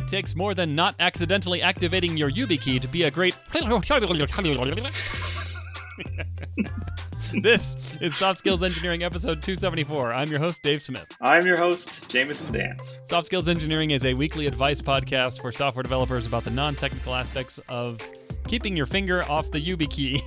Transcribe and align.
It 0.00 0.08
takes 0.08 0.34
more 0.34 0.54
than 0.54 0.74
not 0.74 0.94
accidentally 0.98 1.60
activating 1.60 2.16
your 2.16 2.30
YubiKey 2.30 2.80
to 2.80 2.88
be 2.88 3.02
a 3.02 3.10
great. 3.10 3.36
this 7.42 7.76
is 8.00 8.16
Soft 8.16 8.38
Skills 8.38 8.62
Engineering 8.62 9.02
episode 9.02 9.42
274. 9.42 10.14
I'm 10.14 10.30
your 10.30 10.38
host, 10.38 10.62
Dave 10.62 10.80
Smith. 10.80 11.06
I'm 11.20 11.44
your 11.44 11.58
host, 11.58 12.08
Jamison 12.08 12.50
Dance. 12.50 13.02
Soft 13.08 13.26
Skills 13.26 13.46
Engineering 13.46 13.90
is 13.90 14.06
a 14.06 14.14
weekly 14.14 14.46
advice 14.46 14.80
podcast 14.80 15.42
for 15.42 15.52
software 15.52 15.82
developers 15.82 16.24
about 16.24 16.44
the 16.44 16.50
non 16.50 16.76
technical 16.76 17.14
aspects 17.14 17.60
of 17.68 18.00
keeping 18.48 18.74
your 18.74 18.86
finger 18.86 19.22
off 19.28 19.50
the 19.50 19.60
YubiKey. 19.60 20.22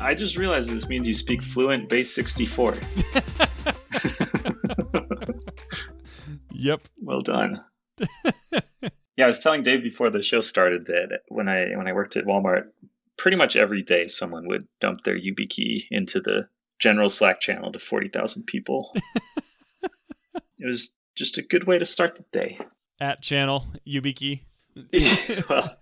I 0.00 0.14
just 0.14 0.38
realized 0.38 0.72
this 0.72 0.88
means 0.88 1.06
you 1.06 1.12
speak 1.12 1.42
fluent 1.42 1.90
base 1.90 2.14
64. 2.14 2.76
yep. 6.56 6.88
Well 7.00 7.20
done. 7.20 7.64
yeah, 9.16 9.24
I 9.24 9.26
was 9.26 9.40
telling 9.40 9.62
Dave 9.62 9.82
before 9.82 10.10
the 10.10 10.22
show 10.22 10.40
started 10.40 10.86
that 10.86 11.20
when 11.28 11.48
I 11.48 11.76
when 11.76 11.88
I 11.88 11.92
worked 11.92 12.16
at 12.16 12.26
Walmart, 12.26 12.68
pretty 13.16 13.36
much 13.36 13.56
every 13.56 13.82
day 13.82 14.06
someone 14.06 14.48
would 14.48 14.66
dump 14.80 15.00
their 15.02 15.18
YubiKey 15.18 15.86
into 15.90 16.20
the 16.20 16.48
general 16.78 17.08
Slack 17.08 17.40
channel 17.40 17.72
to 17.72 17.78
40,000 17.78 18.44
people. 18.44 18.94
it 20.58 20.66
was 20.66 20.94
just 21.16 21.38
a 21.38 21.42
good 21.42 21.66
way 21.66 21.78
to 21.78 21.84
start 21.84 22.16
the 22.16 22.24
day. 22.32 22.58
At 23.00 23.22
channel 23.22 23.66
YubiKey. 23.86 24.42
well, 25.48 25.74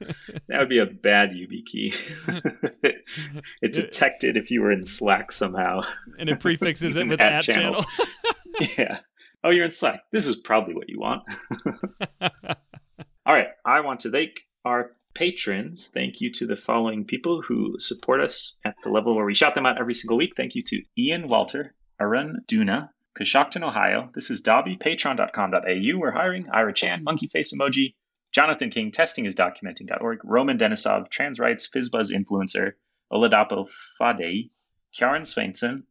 that 0.46 0.58
would 0.60 0.68
be 0.68 0.78
a 0.78 0.86
bad 0.86 1.32
YubiKey. 1.32 2.84
it, 2.84 3.04
it 3.62 3.72
detected 3.72 4.36
if 4.36 4.52
you 4.52 4.62
were 4.62 4.70
in 4.70 4.84
Slack 4.84 5.32
somehow. 5.32 5.82
And 6.18 6.28
it 6.28 6.38
prefixes 6.38 6.96
it 6.96 7.08
with 7.08 7.20
at, 7.20 7.32
at 7.32 7.42
channel. 7.42 7.82
channel. 7.82 8.74
yeah. 8.78 8.98
Oh, 9.44 9.50
you're 9.50 9.66
in 9.66 9.70
Slack. 9.70 10.04
This 10.10 10.26
is 10.26 10.36
probably 10.36 10.74
what 10.74 10.88
you 10.88 10.98
want. 10.98 11.22
All 12.22 13.34
right. 13.34 13.48
I 13.62 13.80
want 13.80 14.00
to 14.00 14.10
thank 14.10 14.40
our 14.64 14.90
patrons. 15.14 15.90
Thank 15.92 16.22
you 16.22 16.32
to 16.32 16.46
the 16.46 16.56
following 16.56 17.04
people 17.04 17.42
who 17.42 17.78
support 17.78 18.22
us 18.22 18.58
at 18.64 18.76
the 18.82 18.88
level 18.88 19.14
where 19.14 19.26
we 19.26 19.34
shout 19.34 19.54
them 19.54 19.66
out 19.66 19.78
every 19.78 19.92
single 19.92 20.16
week. 20.16 20.32
Thank 20.34 20.54
you 20.54 20.62
to 20.62 20.82
Ian 20.96 21.28
Walter, 21.28 21.74
Arun 22.00 22.40
Duna, 22.50 22.88
Coshocton, 23.18 23.62
Ohio. 23.62 24.08
This 24.14 24.30
is 24.30 24.40
Dobby, 24.40 24.78
patreon.com.au. 24.78 25.98
We're 25.98 26.10
hiring 26.10 26.48
Ira 26.50 26.72
Chan, 26.72 27.04
Monkey 27.04 27.28
Face 27.28 27.52
Emoji, 27.54 27.96
Jonathan 28.32 28.70
King, 28.70 28.92
testing 28.92 29.26
is 29.26 29.36
documenting.org, 29.36 30.20
Roman 30.24 30.56
Denisov, 30.56 31.10
trans 31.10 31.38
rights, 31.38 31.68
FizzBuzz 31.68 32.10
influencer, 32.10 32.72
Oladapo 33.12 33.68
Fadei, 34.00 34.50
Karen 34.96 35.22
Svensson, 35.22 35.82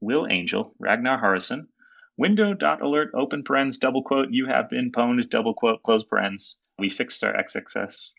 Will 0.00 0.26
Angel, 0.30 0.74
Ragnar 0.78 1.18
Harrison, 1.18 1.68
window.alert, 2.18 3.12
open 3.14 3.44
parens, 3.44 3.78
double 3.78 4.02
quote, 4.02 4.28
you 4.30 4.46
have 4.46 4.68
been 4.68 4.92
pwned, 4.92 5.30
double 5.30 5.54
quote, 5.54 5.82
close 5.82 6.04
parens. 6.04 6.60
We 6.78 6.90
fixed 6.90 7.24
our 7.24 7.32
XXS, 7.32 8.14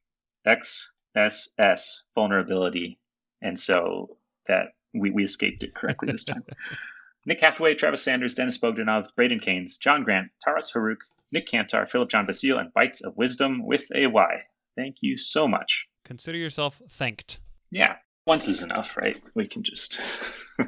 XSS 0.47 1.99
vulnerability, 2.15 2.97
and 3.41 3.59
so 3.59 4.17
that 4.47 4.73
we, 4.93 5.11
we 5.11 5.23
escaped 5.25 5.63
it 5.63 5.75
correctly 5.75 6.11
this 6.11 6.25
time. 6.25 6.43
Nick 7.25 7.41
Hathaway, 7.41 7.75
Travis 7.75 8.01
Sanders, 8.01 8.35
Dennis 8.35 8.57
Bogdanov, 8.57 9.13
Braden 9.15 9.39
Keynes, 9.39 9.77
John 9.77 10.03
Grant, 10.03 10.31
Taras 10.43 10.71
Haruk, 10.71 11.01
Nick 11.31 11.47
Cantar, 11.47 11.87
Philip 11.87 12.09
John 12.09 12.25
Basile, 12.25 12.57
and 12.57 12.73
Bites 12.73 13.01
of 13.01 13.17
Wisdom 13.17 13.65
with 13.65 13.91
a 13.93 14.07
Y. 14.07 14.43
Thank 14.75 14.97
you 15.01 15.17
so 15.17 15.47
much. 15.47 15.87
Consider 16.05 16.37
yourself 16.37 16.81
thanked. 16.89 17.39
Yeah, 17.69 17.97
once 18.25 18.47
is 18.47 18.61
enough, 18.61 18.97
right? 18.97 19.21
We 19.35 19.47
can 19.47 19.63
just, 19.63 19.99
you 20.57 20.65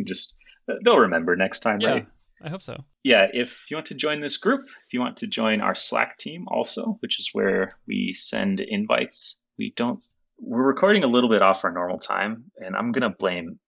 can 0.00 0.06
just, 0.06 0.36
they'll 0.84 0.98
remember 0.98 1.36
next 1.36 1.60
time, 1.60 1.80
yeah, 1.80 1.90
right? 1.90 2.06
I 2.42 2.48
hope 2.48 2.62
so. 2.62 2.84
Yeah, 3.02 3.28
if 3.32 3.70
you 3.70 3.76
want 3.76 3.86
to 3.86 3.94
join 3.94 4.20
this 4.20 4.36
group, 4.36 4.64
if 4.64 4.92
you 4.92 5.00
want 5.00 5.18
to 5.18 5.26
join 5.26 5.60
our 5.60 5.74
Slack 5.74 6.18
team 6.18 6.46
also, 6.48 6.96
which 7.00 7.18
is 7.18 7.30
where 7.32 7.76
we 7.86 8.12
send 8.12 8.60
invites, 8.60 9.38
we 9.58 9.72
don't, 9.74 10.00
we're 10.38 10.66
recording 10.66 11.04
a 11.04 11.08
little 11.08 11.30
bit 11.30 11.42
off 11.42 11.64
our 11.64 11.72
normal 11.72 11.98
time, 11.98 12.44
and 12.56 12.74
I'm 12.76 12.92
going 12.92 13.08
to 13.08 13.16
blame, 13.16 13.58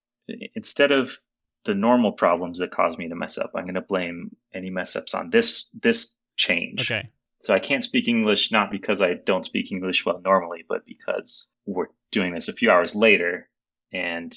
instead 0.54 0.90
of 0.90 1.16
the 1.64 1.74
normal 1.74 2.12
problems 2.12 2.58
that 2.58 2.70
cause 2.70 2.96
me 2.98 3.08
to 3.08 3.14
mess 3.14 3.38
up. 3.38 3.52
I'm 3.54 3.64
going 3.64 3.74
to 3.74 3.80
blame 3.80 4.36
any 4.52 4.70
mess 4.70 4.96
ups 4.96 5.14
on 5.14 5.30
this 5.30 5.68
this 5.72 6.16
change. 6.36 6.90
Okay. 6.90 7.08
So 7.40 7.52
I 7.52 7.58
can't 7.58 7.82
speak 7.82 8.08
English 8.08 8.52
not 8.52 8.70
because 8.70 9.02
I 9.02 9.14
don't 9.14 9.44
speak 9.44 9.72
English 9.72 10.06
well 10.06 10.20
normally, 10.22 10.64
but 10.68 10.86
because 10.86 11.48
we're 11.66 11.88
doing 12.10 12.32
this 12.32 12.48
a 12.48 12.52
few 12.52 12.70
hours 12.70 12.94
later 12.94 13.48
and 13.92 14.34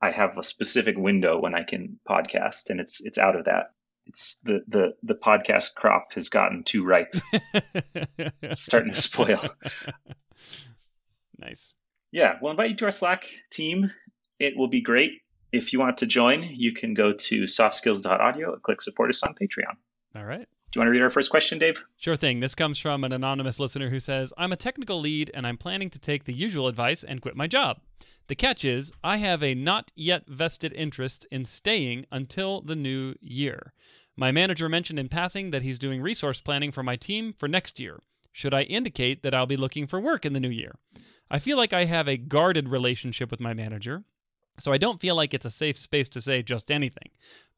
I 0.00 0.10
have 0.10 0.38
a 0.38 0.42
specific 0.42 0.96
window 0.96 1.40
when 1.40 1.54
I 1.54 1.62
can 1.62 1.98
podcast 2.08 2.70
and 2.70 2.80
it's 2.80 3.04
it's 3.04 3.18
out 3.18 3.36
of 3.36 3.44
that. 3.44 3.72
It's 4.06 4.40
the 4.40 4.64
the 4.68 4.94
the 5.02 5.14
podcast 5.14 5.74
crop 5.74 6.14
has 6.14 6.28
gotten 6.28 6.64
too 6.64 6.84
ripe. 6.84 7.14
it's 8.42 8.60
starting 8.60 8.92
to 8.92 9.00
spoil. 9.00 9.40
Nice. 11.38 11.74
Yeah, 12.12 12.38
we'll 12.40 12.50
invite 12.50 12.70
you 12.70 12.76
to 12.76 12.84
our 12.86 12.90
Slack 12.90 13.26
team. 13.50 13.90
It 14.38 14.56
will 14.56 14.68
be 14.68 14.80
great 14.80 15.20
if 15.52 15.72
you 15.72 15.80
want 15.80 15.98
to 15.98 16.06
join, 16.06 16.46
you 16.50 16.72
can 16.72 16.94
go 16.94 17.12
to 17.12 17.42
softskills.audio 17.42 18.52
and 18.52 18.62
click 18.62 18.82
support 18.82 19.10
us 19.10 19.22
on 19.22 19.34
Patreon. 19.34 19.76
All 20.14 20.24
right. 20.24 20.46
Do 20.70 20.78
you 20.78 20.80
want 20.80 20.88
to 20.88 20.92
read 20.92 21.02
our 21.02 21.10
first 21.10 21.30
question, 21.30 21.58
Dave? 21.58 21.82
Sure 21.96 22.14
thing. 22.14 22.38
This 22.38 22.54
comes 22.54 22.78
from 22.78 23.02
an 23.02 23.12
anonymous 23.12 23.58
listener 23.58 23.90
who 23.90 23.98
says, 23.98 24.32
I'm 24.38 24.52
a 24.52 24.56
technical 24.56 25.00
lead 25.00 25.30
and 25.34 25.46
I'm 25.46 25.56
planning 25.56 25.90
to 25.90 25.98
take 25.98 26.24
the 26.24 26.32
usual 26.32 26.68
advice 26.68 27.02
and 27.02 27.20
quit 27.20 27.34
my 27.34 27.48
job. 27.48 27.80
The 28.30 28.36
catch 28.36 28.64
is, 28.64 28.92
I 29.02 29.16
have 29.16 29.42
a 29.42 29.56
not 29.56 29.90
yet 29.96 30.28
vested 30.28 30.72
interest 30.74 31.26
in 31.32 31.44
staying 31.44 32.06
until 32.12 32.60
the 32.60 32.76
new 32.76 33.16
year. 33.20 33.72
My 34.16 34.30
manager 34.30 34.68
mentioned 34.68 35.00
in 35.00 35.08
passing 35.08 35.50
that 35.50 35.62
he's 35.62 35.80
doing 35.80 36.00
resource 36.00 36.40
planning 36.40 36.70
for 36.70 36.84
my 36.84 36.94
team 36.94 37.32
for 37.32 37.48
next 37.48 37.80
year. 37.80 37.98
Should 38.30 38.54
I 38.54 38.62
indicate 38.62 39.24
that 39.24 39.34
I'll 39.34 39.46
be 39.46 39.56
looking 39.56 39.88
for 39.88 39.98
work 39.98 40.24
in 40.24 40.32
the 40.32 40.38
new 40.38 40.48
year? 40.48 40.76
I 41.28 41.40
feel 41.40 41.56
like 41.56 41.72
I 41.72 41.86
have 41.86 42.06
a 42.06 42.16
guarded 42.16 42.68
relationship 42.68 43.32
with 43.32 43.40
my 43.40 43.52
manager, 43.52 44.04
so 44.60 44.70
I 44.70 44.78
don't 44.78 45.00
feel 45.00 45.16
like 45.16 45.34
it's 45.34 45.44
a 45.44 45.50
safe 45.50 45.76
space 45.76 46.08
to 46.10 46.20
say 46.20 46.40
just 46.40 46.70
anything. 46.70 47.10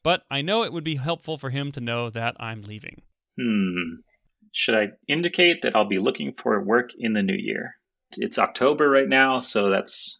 But 0.02 0.22
I 0.30 0.40
know 0.40 0.62
it 0.62 0.72
would 0.72 0.84
be 0.84 0.96
helpful 0.96 1.36
for 1.36 1.50
him 1.50 1.70
to 1.72 1.82
know 1.82 2.08
that 2.08 2.34
I'm 2.40 2.62
leaving. 2.62 3.02
Hmm. 3.38 4.00
Should 4.52 4.76
I 4.76 4.92
indicate 5.06 5.60
that 5.62 5.76
I'll 5.76 5.84
be 5.84 5.98
looking 5.98 6.32
for 6.32 6.58
work 6.64 6.92
in 6.98 7.12
the 7.12 7.22
new 7.22 7.36
year? 7.36 7.74
It's 8.16 8.38
October 8.38 8.88
right 8.88 9.08
now, 9.08 9.40
so 9.40 9.68
that's 9.68 10.18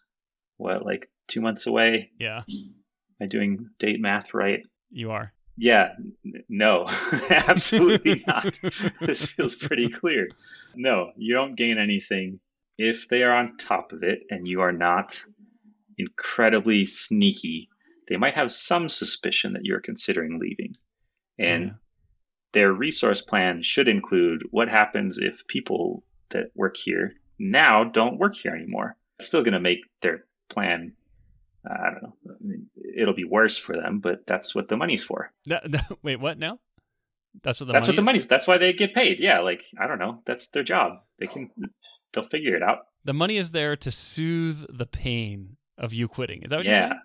what, 0.62 0.84
like 0.84 1.10
two 1.28 1.40
months 1.40 1.66
away? 1.66 2.10
Yeah. 2.18 2.42
Am 2.48 2.74
I 3.20 3.26
doing 3.26 3.70
date 3.78 4.00
math 4.00 4.34
right? 4.34 4.62
You 4.90 5.10
are. 5.10 5.32
Yeah, 5.56 5.94
no, 6.48 6.86
absolutely 7.30 8.24
not. 8.26 8.58
this 9.00 9.30
feels 9.30 9.54
pretty 9.54 9.88
clear. 9.90 10.28
No, 10.74 11.12
you 11.16 11.34
don't 11.34 11.54
gain 11.54 11.78
anything 11.78 12.40
if 12.78 13.08
they 13.08 13.22
are 13.22 13.34
on 13.34 13.56
top 13.56 13.92
of 13.92 14.02
it 14.02 14.24
and 14.30 14.46
you 14.48 14.62
are 14.62 14.72
not 14.72 15.24
incredibly 15.98 16.84
sneaky, 16.84 17.68
they 18.08 18.16
might 18.16 18.34
have 18.34 18.50
some 18.50 18.88
suspicion 18.88 19.52
that 19.52 19.64
you're 19.64 19.80
considering 19.80 20.38
leaving. 20.38 20.74
And 21.38 21.64
yeah. 21.64 21.72
their 22.52 22.72
resource 22.72 23.22
plan 23.22 23.62
should 23.62 23.88
include 23.88 24.42
what 24.50 24.68
happens 24.68 25.18
if 25.18 25.46
people 25.46 26.02
that 26.30 26.46
work 26.54 26.76
here 26.76 27.14
now 27.38 27.84
don't 27.84 28.18
work 28.18 28.34
here 28.34 28.54
anymore. 28.54 28.96
It's 29.18 29.28
still 29.28 29.42
going 29.42 29.52
to 29.52 29.60
make 29.60 29.80
their 30.00 30.24
plan 30.52 30.92
I 31.64 31.90
don't 31.90 32.02
know. 32.02 32.14
I 32.28 32.34
mean, 32.40 32.66
it'll 32.96 33.14
be 33.14 33.24
worse 33.24 33.56
for 33.56 33.76
them, 33.76 34.00
but 34.00 34.26
that's 34.26 34.54
what 34.54 34.68
the 34.68 34.76
money's 34.76 35.04
for. 35.04 35.32
wait, 36.02 36.16
what 36.16 36.38
now? 36.38 36.58
That's 37.42 37.60
what 37.60 37.68
the 37.68 37.72
that's 37.72 37.86
what 37.86 37.96
the 37.96 38.02
money's. 38.02 38.26
That's 38.26 38.46
why 38.46 38.58
they 38.58 38.72
get 38.72 38.94
paid. 38.94 39.20
Yeah, 39.20 39.40
like 39.40 39.64
I 39.78 39.86
don't 39.86 39.98
know. 39.98 40.20
That's 40.26 40.48
their 40.48 40.64
job. 40.64 40.98
They 41.18 41.26
can. 41.26 41.50
They'll 42.12 42.24
figure 42.24 42.56
it 42.56 42.62
out. 42.62 42.80
The 43.04 43.14
money 43.14 43.36
is 43.36 43.52
there 43.52 43.76
to 43.76 43.90
soothe 43.90 44.66
the 44.68 44.86
pain 44.86 45.56
of 45.78 45.94
you 45.94 46.08
quitting. 46.08 46.42
Is 46.42 46.50
that 46.50 46.56
what 46.56 46.66
yeah, 46.66 46.72
you're 46.72 46.88
saying? 46.88 47.00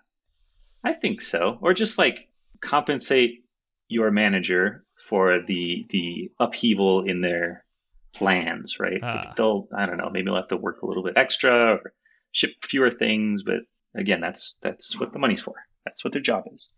I 0.84 0.92
think 0.94 1.20
so. 1.20 1.58
Or 1.62 1.72
just 1.72 1.96
like 1.96 2.28
compensate 2.60 3.44
your 3.88 4.10
manager 4.10 4.84
for 4.98 5.40
the 5.46 5.86
the 5.88 6.30
upheaval 6.38 7.04
in 7.04 7.20
their 7.22 7.64
plans, 8.12 8.78
right? 8.78 9.00
Ah. 9.02 9.22
Like 9.24 9.36
they'll 9.36 9.68
I 9.74 9.86
don't 9.86 9.96
know, 9.96 10.10
maybe 10.10 10.26
they'll 10.26 10.36
have 10.36 10.48
to 10.48 10.56
work 10.56 10.82
a 10.82 10.86
little 10.86 11.04
bit 11.04 11.14
extra 11.16 11.76
or 11.76 11.92
ship 12.32 12.52
fewer 12.62 12.90
things, 12.90 13.42
but 13.42 13.60
again, 13.94 14.20
that's 14.20 14.58
that's 14.62 14.98
what 14.98 15.12
the 15.12 15.18
money's 15.18 15.40
for. 15.40 15.54
That's 15.84 16.04
what 16.04 16.12
their 16.12 16.22
job 16.22 16.44
is. 16.52 16.74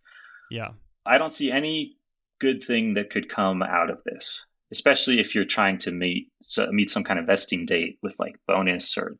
Yeah. 0.51 0.71
I 1.05 1.19
don't 1.19 1.33
see 1.33 1.51
any 1.51 1.97
good 2.39 2.63
thing 2.63 2.95
that 2.95 3.11
could 3.11 3.29
come 3.29 3.63
out 3.63 3.91
of 3.91 4.03
this, 4.05 4.47
especially 4.71 5.21
if 5.21 5.35
you're 5.35 5.45
trying 5.45 5.79
to 5.79 5.91
meet 5.91 6.29
so, 6.41 6.71
meet 6.71 6.91
some 6.91 7.05
kind 7.05 7.19
of 7.19 7.27
vesting 7.27 7.67
date 7.67 7.99
with 8.03 8.17
like 8.19 8.37
bonus 8.47 8.99
or 8.99 9.17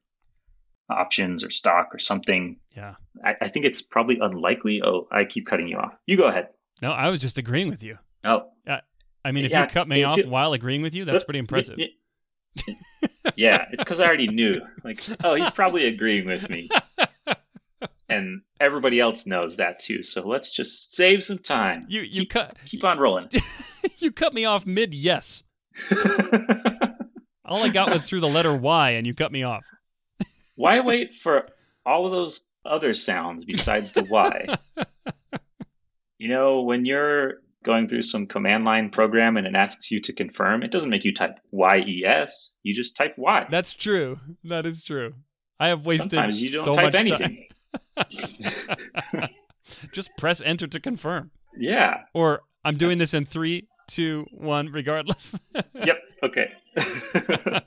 options 0.89 1.45
or 1.45 1.51
stock 1.51 1.95
or 1.95 1.99
something. 1.99 2.59
Yeah. 2.77 2.95
I, 3.25 3.37
I, 3.41 3.49
think 3.49 3.65
it's 3.65 3.83
probably 3.83 4.19
unlikely. 4.21 4.83
Oh, 4.85 5.07
I 5.11 5.25
keep 5.25 5.47
cutting 5.47 5.69
you 5.69 5.79
off. 5.79 5.95
You 6.07 6.17
go 6.17 6.27
ahead. 6.27 6.49
No, 6.83 6.91
I 6.91 7.11
was 7.11 7.21
just 7.21 7.39
agreeing 7.39 7.69
with 7.69 7.83
you. 7.83 7.99
Oh. 8.25 8.49
Uh, 8.67 8.79
I 9.25 9.33
mean, 9.33 9.45
if 9.45 9.51
yeah, 9.51 9.63
you 9.63 9.69
cut 9.69 9.87
me 9.87 10.03
off 10.03 10.17
you, 10.17 10.29
while 10.29 10.53
agreeing 10.53 10.83
with 10.83 10.95
you, 10.95 11.05
that's 11.05 11.25
pretty 11.25 11.39
impressive. 11.39 11.79
Yeah, 13.37 13.67
it's 13.73 13.85
because 13.85 14.01
I 14.01 14.07
already 14.07 14.29
knew. 14.29 14.61
Like, 14.85 15.01
oh, 15.25 15.35
he's 15.35 15.51
probably 15.51 15.87
agreeing 15.87 16.27
with 16.27 16.49
me. 16.49 16.69
and 18.11 18.43
everybody 18.59 19.01
else 19.01 19.27
knows 19.27 19.57
that 19.57 19.79
too. 19.79 20.03
So 20.03 20.27
let's 20.27 20.55
just 20.55 20.95
save 20.95 21.25
some 21.25 21.39
time. 21.39 21.87
You 21.89 22.03
you 22.03 22.23
keep, 22.23 22.31
cut 22.31 22.57
keep 22.67 22.85
on 22.85 22.99
rolling. 22.99 23.29
you 23.99 24.11
cut 24.11 24.35
me 24.35 24.45
off 24.45 24.67
mid 24.67 24.93
yes. 24.93 25.43
All 27.45 27.63
I 27.63 27.69
got 27.69 27.91
was 27.91 28.05
through 28.05 28.21
the 28.21 28.29
letter 28.29 28.55
Y, 28.55 28.91
and 28.91 29.07
you 29.07 29.15
cut 29.15 29.33
me 29.33 29.43
off. 29.43 29.65
Why 30.57 30.81
wait 30.81 31.15
for 31.15 31.49
all 31.87 32.07
of 32.07 32.13
those 32.13 32.49
other 32.65 32.93
sounds 32.93 33.45
besides 33.45 33.93
the 33.93 34.05
Y? 34.05 34.47
you 36.19 36.29
know, 36.29 36.63
when 36.63 36.85
you're 36.85 37.41
going 37.63 37.89
through 37.89 38.03
some 38.03 38.27
command 38.27 38.65
line 38.65 38.91
program 38.91 39.37
and 39.37 39.47
it 39.47 39.55
asks 39.55 39.91
you 39.91 40.01
to 40.01 40.13
confirm, 40.13 40.63
it 40.63 40.71
doesn't 40.71 40.91
make 40.91 41.05
you 41.05 41.13
type 41.15 41.41
YES. 41.53 42.55
You 42.63 42.75
just 42.75 42.97
type 42.97 43.15
Y. 43.19 43.47
That's 43.51 43.75
true. 43.75 44.19
That 44.45 44.67
is 44.67 44.83
true. 44.83 45.15
I 45.59 45.69
have 45.69 45.85
wasted 45.85 46.11
Sometimes 46.13 46.43
you 46.43 46.53
don't 46.53 46.65
so 46.65 46.73
type 46.73 46.85
much 46.85 46.95
anything. 46.95 47.47
Just 49.93 50.11
press 50.17 50.41
enter 50.41 50.67
to 50.67 50.81
confirm. 50.81 51.31
Yeah. 51.57 52.05
Or 52.15 52.41
I'm 52.65 52.77
doing 52.77 52.97
That's- 52.97 53.11
this 53.11 53.15
in 53.15 53.27
three, 53.27 53.69
two, 53.89 54.27
one, 54.33 54.69
regardless. 54.69 55.35
Yep. 55.75 55.99
Okay. 56.23 56.53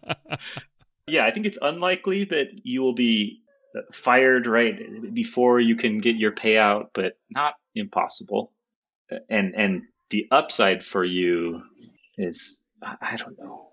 yeah, 1.08 1.26
I 1.26 1.32
think 1.32 1.46
it's 1.48 1.58
unlikely 1.62 2.26
that 2.26 2.48
you 2.64 2.82
will 2.82 2.94
be 2.94 3.42
uh, 3.76 3.82
fired 3.92 4.46
right 4.48 5.14
before 5.14 5.60
you 5.60 5.76
can 5.76 5.98
get 5.98 6.16
your 6.16 6.32
payout, 6.32 6.90
but 6.94 7.18
not 7.32 7.56
impossible. 7.76 8.53
And 9.30 9.54
and 9.56 9.82
the 10.10 10.28
upside 10.32 10.84
for 10.84 11.04
you 11.04 11.62
is 12.18 12.64
I 12.82 13.16
don't 13.18 13.38
know. 13.40 13.70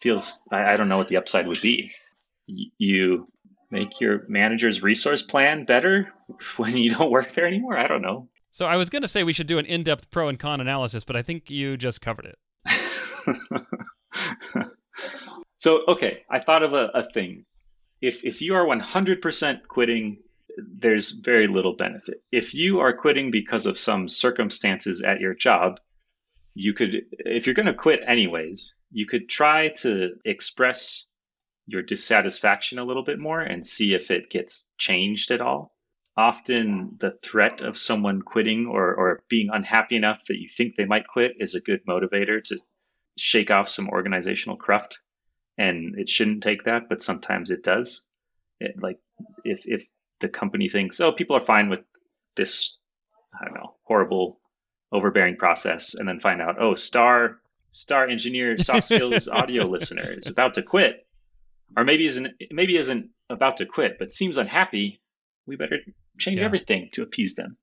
Feels 0.00 0.40
I, 0.52 0.72
I 0.72 0.76
don't 0.76 0.88
know 0.88 0.96
what 0.98 1.08
the 1.08 1.16
upside 1.18 1.46
would 1.46 1.60
be. 1.60 1.92
Y- 2.48 2.66
You 2.78 3.28
make 3.70 4.00
your 4.00 4.24
manager's 4.28 4.82
resource 4.82 5.22
plan 5.22 5.64
better 5.64 6.12
when 6.56 6.76
you 6.76 6.90
don't 6.90 7.10
work 7.10 7.32
there 7.32 7.46
anymore. 7.46 7.76
I 7.78 7.86
don't 7.86 8.02
know. 8.02 8.28
so 8.52 8.66
I 8.66 8.76
was 8.76 8.90
going 8.90 9.02
to 9.02 9.08
say 9.08 9.24
we 9.24 9.32
should 9.32 9.46
do 9.48 9.58
an 9.58 9.66
in-depth 9.66 10.10
pro 10.10 10.28
and 10.28 10.38
con 10.38 10.60
analysis, 10.60 11.04
but 11.04 11.16
I 11.16 11.22
think 11.22 11.50
you 11.50 11.76
just 11.76 12.00
covered 12.00 12.26
it. 12.26 12.38
so 15.58 15.82
okay, 15.88 16.22
I 16.30 16.40
thought 16.40 16.62
of 16.62 16.72
a, 16.72 16.90
a 16.94 17.02
thing. 17.02 17.44
If 18.00 18.24
if 18.24 18.42
you 18.42 18.54
are 18.54 18.66
100% 18.66 19.66
quitting, 19.66 20.18
there's 20.56 21.10
very 21.10 21.46
little 21.46 21.74
benefit. 21.74 22.22
If 22.30 22.54
you 22.54 22.80
are 22.80 22.92
quitting 22.92 23.30
because 23.30 23.66
of 23.66 23.78
some 23.78 24.08
circumstances 24.08 25.02
at 25.02 25.20
your 25.20 25.34
job, 25.34 25.80
you 26.54 26.72
could 26.72 27.06
if 27.10 27.46
you're 27.46 27.54
going 27.54 27.66
to 27.66 27.74
quit 27.74 28.00
anyways, 28.06 28.76
you 28.90 29.06
could 29.06 29.28
try 29.28 29.68
to 29.80 30.14
express 30.24 31.06
your 31.66 31.82
dissatisfaction 31.82 32.78
a 32.78 32.84
little 32.84 33.02
bit 33.02 33.18
more 33.18 33.40
and 33.40 33.66
see 33.66 33.94
if 33.94 34.10
it 34.10 34.30
gets 34.30 34.70
changed 34.78 35.30
at 35.30 35.40
all. 35.40 35.74
Often 36.16 36.96
the 37.00 37.10
threat 37.10 37.60
of 37.60 37.76
someone 37.76 38.22
quitting 38.22 38.66
or, 38.66 38.94
or 38.94 39.24
being 39.28 39.48
unhappy 39.52 39.96
enough 39.96 40.24
that 40.26 40.38
you 40.38 40.46
think 40.48 40.76
they 40.76 40.84
might 40.84 41.08
quit 41.08 41.36
is 41.40 41.54
a 41.54 41.60
good 41.60 41.84
motivator 41.86 42.40
to 42.44 42.58
shake 43.18 43.50
off 43.50 43.68
some 43.68 43.88
organizational 43.88 44.56
cruft 44.56 45.00
and 45.58 45.98
it 45.98 46.08
shouldn't 46.08 46.42
take 46.42 46.64
that 46.64 46.88
but 46.88 47.02
sometimes 47.02 47.50
it 47.50 47.62
does 47.62 48.06
it, 48.60 48.74
like 48.80 48.98
if 49.44 49.66
if 49.66 49.86
the 50.24 50.28
company 50.30 50.68
thinks 50.68 51.00
oh 51.00 51.12
people 51.12 51.36
are 51.36 51.40
fine 51.54 51.68
with 51.68 51.80
this 52.34 52.78
i 53.38 53.44
don't 53.44 53.54
know 53.54 53.74
horrible 53.84 54.40
overbearing 54.90 55.36
process 55.36 55.94
and 55.94 56.08
then 56.08 56.18
find 56.18 56.40
out 56.40 56.56
oh 56.58 56.74
star 56.74 57.38
star 57.70 58.08
engineer 58.08 58.56
soft 58.68 58.86
skills 58.86 59.28
audio 59.28 59.64
listener 59.66 60.14
is 60.16 60.26
about 60.26 60.54
to 60.54 60.62
quit 60.62 61.06
or 61.76 61.84
maybe 61.84 62.06
isn't 62.06 62.28
maybe 62.50 62.76
isn't 62.76 63.10
about 63.28 63.58
to 63.58 63.66
quit 63.66 63.98
but 63.98 64.10
seems 64.10 64.38
unhappy 64.38 65.00
we 65.46 65.56
better 65.56 65.78
change 66.18 66.38
Yeah. 66.38 66.46
everything 66.46 66.88
to 66.92 67.02
appease 67.02 67.34
them 67.34 67.56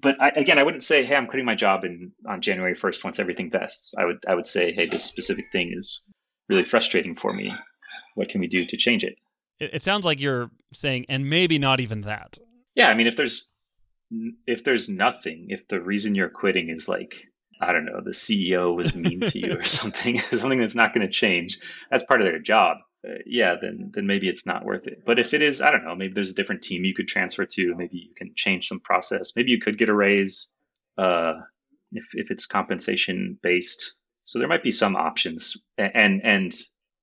but 0.00 0.20
I, 0.22 0.28
again, 0.28 0.60
I 0.60 0.62
wouldn't 0.62 0.84
say, 0.84 1.04
"Hey, 1.04 1.16
I'm 1.16 1.26
quitting 1.26 1.44
my 1.44 1.56
job 1.56 1.82
in 1.84 2.12
on 2.24 2.40
January 2.40 2.74
1st 2.76 3.02
once 3.02 3.18
everything 3.18 3.50
vests." 3.50 3.96
I 3.98 4.04
would 4.04 4.20
I 4.28 4.34
would 4.36 4.46
say, 4.46 4.70
"Hey, 4.72 4.86
this 4.86 5.04
specific 5.04 5.46
thing 5.50 5.72
is 5.76 6.04
really 6.48 6.62
frustrating 6.62 7.16
for 7.16 7.32
me. 7.32 7.52
What 8.14 8.28
can 8.28 8.40
we 8.40 8.46
do 8.46 8.64
to 8.66 8.76
change 8.76 9.02
it?" 9.02 9.16
It, 9.60 9.70
it 9.74 9.82
sounds 9.82 10.04
like 10.04 10.20
you're 10.20 10.50
saying, 10.72 11.06
and 11.08 11.28
maybe 11.28 11.58
not 11.58 11.80
even 11.80 12.02
that. 12.02 12.38
Yeah, 12.74 12.88
I 12.88 12.94
mean, 12.94 13.06
if 13.06 13.16
there's 13.16 13.50
if 14.46 14.64
there's 14.64 14.88
nothing, 14.88 15.46
if 15.50 15.68
the 15.68 15.80
reason 15.80 16.14
you're 16.14 16.30
quitting 16.30 16.68
is 16.68 16.88
like 16.88 17.14
I 17.60 17.72
don't 17.72 17.86
know, 17.86 18.00
the 18.02 18.10
CEO 18.10 18.74
was 18.74 18.94
mean 18.94 19.20
to 19.20 19.38
you 19.38 19.58
or 19.58 19.64
something, 19.64 20.18
something 20.18 20.58
that's 20.58 20.76
not 20.76 20.94
going 20.94 21.06
to 21.06 21.12
change, 21.12 21.58
that's 21.90 22.04
part 22.04 22.20
of 22.20 22.26
their 22.26 22.38
job. 22.38 22.78
Uh, 23.06 23.14
yeah, 23.26 23.54
then 23.60 23.90
then 23.92 24.06
maybe 24.06 24.28
it's 24.28 24.46
not 24.46 24.64
worth 24.64 24.86
it. 24.86 25.02
But 25.04 25.18
if 25.18 25.34
it 25.34 25.42
is, 25.42 25.60
I 25.60 25.70
don't 25.70 25.84
know, 25.84 25.94
maybe 25.94 26.14
there's 26.14 26.30
a 26.30 26.34
different 26.34 26.62
team 26.62 26.84
you 26.84 26.94
could 26.94 27.08
transfer 27.08 27.46
to. 27.46 27.74
Maybe 27.76 27.98
you 27.98 28.14
can 28.16 28.32
change 28.34 28.66
some 28.66 28.80
process. 28.80 29.32
Maybe 29.36 29.52
you 29.52 29.60
could 29.60 29.78
get 29.78 29.88
a 29.88 29.94
raise 29.94 30.52
uh, 30.96 31.34
if 31.92 32.08
if 32.14 32.30
it's 32.30 32.46
compensation 32.46 33.38
based. 33.40 33.94
So 34.24 34.38
there 34.38 34.48
might 34.48 34.64
be 34.64 34.72
some 34.72 34.96
options, 34.96 35.64
and 35.78 36.20
and 36.24 36.52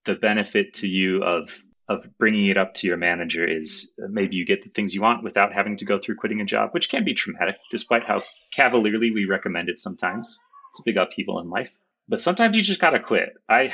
the 0.04 0.16
benefit 0.16 0.76
to 0.76 0.88
you 0.88 1.24
of 1.24 1.50
of 1.88 2.08
bringing 2.18 2.48
it 2.48 2.58
up 2.58 2.74
to 2.74 2.88
your 2.88 2.98
manager 2.98 3.46
is 3.46 3.94
uh, 4.04 4.08
maybe 4.10 4.36
you 4.36 4.46
get 4.46 4.64
the 4.64 4.70
things 4.70 4.96
you 4.96 5.02
want 5.02 5.24
without 5.24 5.54
having 5.54 5.78
to 5.78 5.86
go 5.86 6.00
through 6.00 6.16
quitting 6.16 6.42
a 6.42 6.46
job, 6.46 6.72
which 6.72 6.90
can 6.90 7.04
be 7.04 7.14
traumatic, 7.14 7.58
despite 7.70 8.04
how 8.04 8.24
cavalierly 8.52 9.12
we 9.12 9.26
recommend 9.26 9.70
it 9.70 9.80
sometimes. 9.80 10.40
It's 10.72 10.80
a 10.80 10.84
big 10.84 10.98
upheaval 10.98 11.40
in 11.40 11.50
life. 11.50 11.72
But 12.08 12.20
sometimes 12.20 12.56
you 12.56 12.64
just 12.64 12.80
gotta 12.80 13.00
quit. 13.00 13.34
I 13.48 13.72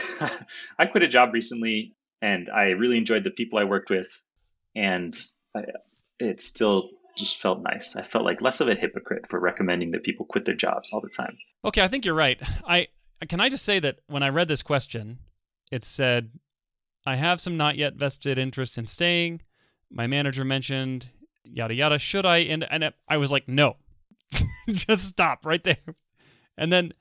I 0.78 0.86
quit 0.86 1.04
a 1.04 1.08
job 1.08 1.34
recently 1.34 1.96
and 2.22 2.50
I 2.50 2.72
really 2.72 2.98
enjoyed 2.98 3.24
the 3.24 3.32
people 3.32 3.60
I 3.60 3.64
worked 3.64 3.90
with 3.90 4.22
and 4.76 5.16
I, 5.56 5.64
it 6.20 6.40
still 6.40 6.90
just 7.18 7.38
felt 7.38 7.62
nice. 7.62 7.96
I 7.96 8.04
felt 8.04 8.26
like 8.26 8.42
less 8.42 8.62
of 8.62 8.68
a 8.68 8.76
hypocrite 8.76 9.28
for 9.28 9.40
recommending 9.40 9.92
that 9.92 10.04
people 10.04 10.26
quit 10.26 10.46
their 10.46 10.56
jobs 10.56 10.92
all 10.94 11.02
the 11.02 11.10
time. 11.10 11.38
Okay, 11.66 11.82
I 11.82 11.88
think 11.88 12.06
you're 12.06 12.14
right. 12.14 12.40
I 12.66 12.88
can 13.28 13.40
I 13.40 13.50
just 13.50 13.66
say 13.66 13.80
that 13.80 14.00
when 14.08 14.24
I 14.24 14.30
read 14.30 14.48
this 14.48 14.64
question, 14.64 15.20
it 15.72 15.86
said, 15.86 16.32
"I 17.06 17.16
have 17.16 17.42
some 17.42 17.58
not 17.58 17.78
yet 17.78 17.96
vested 17.96 18.38
interest 18.38 18.78
in 18.78 18.88
staying." 18.88 19.42
My 19.90 20.08
manager 20.08 20.46
mentioned 20.46 21.10
yada 21.44 21.74
yada. 21.74 22.00
Should 22.00 22.26
I? 22.26 22.38
And 22.38 22.66
and 22.70 22.94
I 23.08 23.18
was 23.18 23.32
like, 23.32 23.48
no, 23.48 23.78
just 24.70 25.08
stop 25.08 25.46
right 25.46 25.64
there. 25.64 25.78
And 26.58 26.72
then 26.72 26.94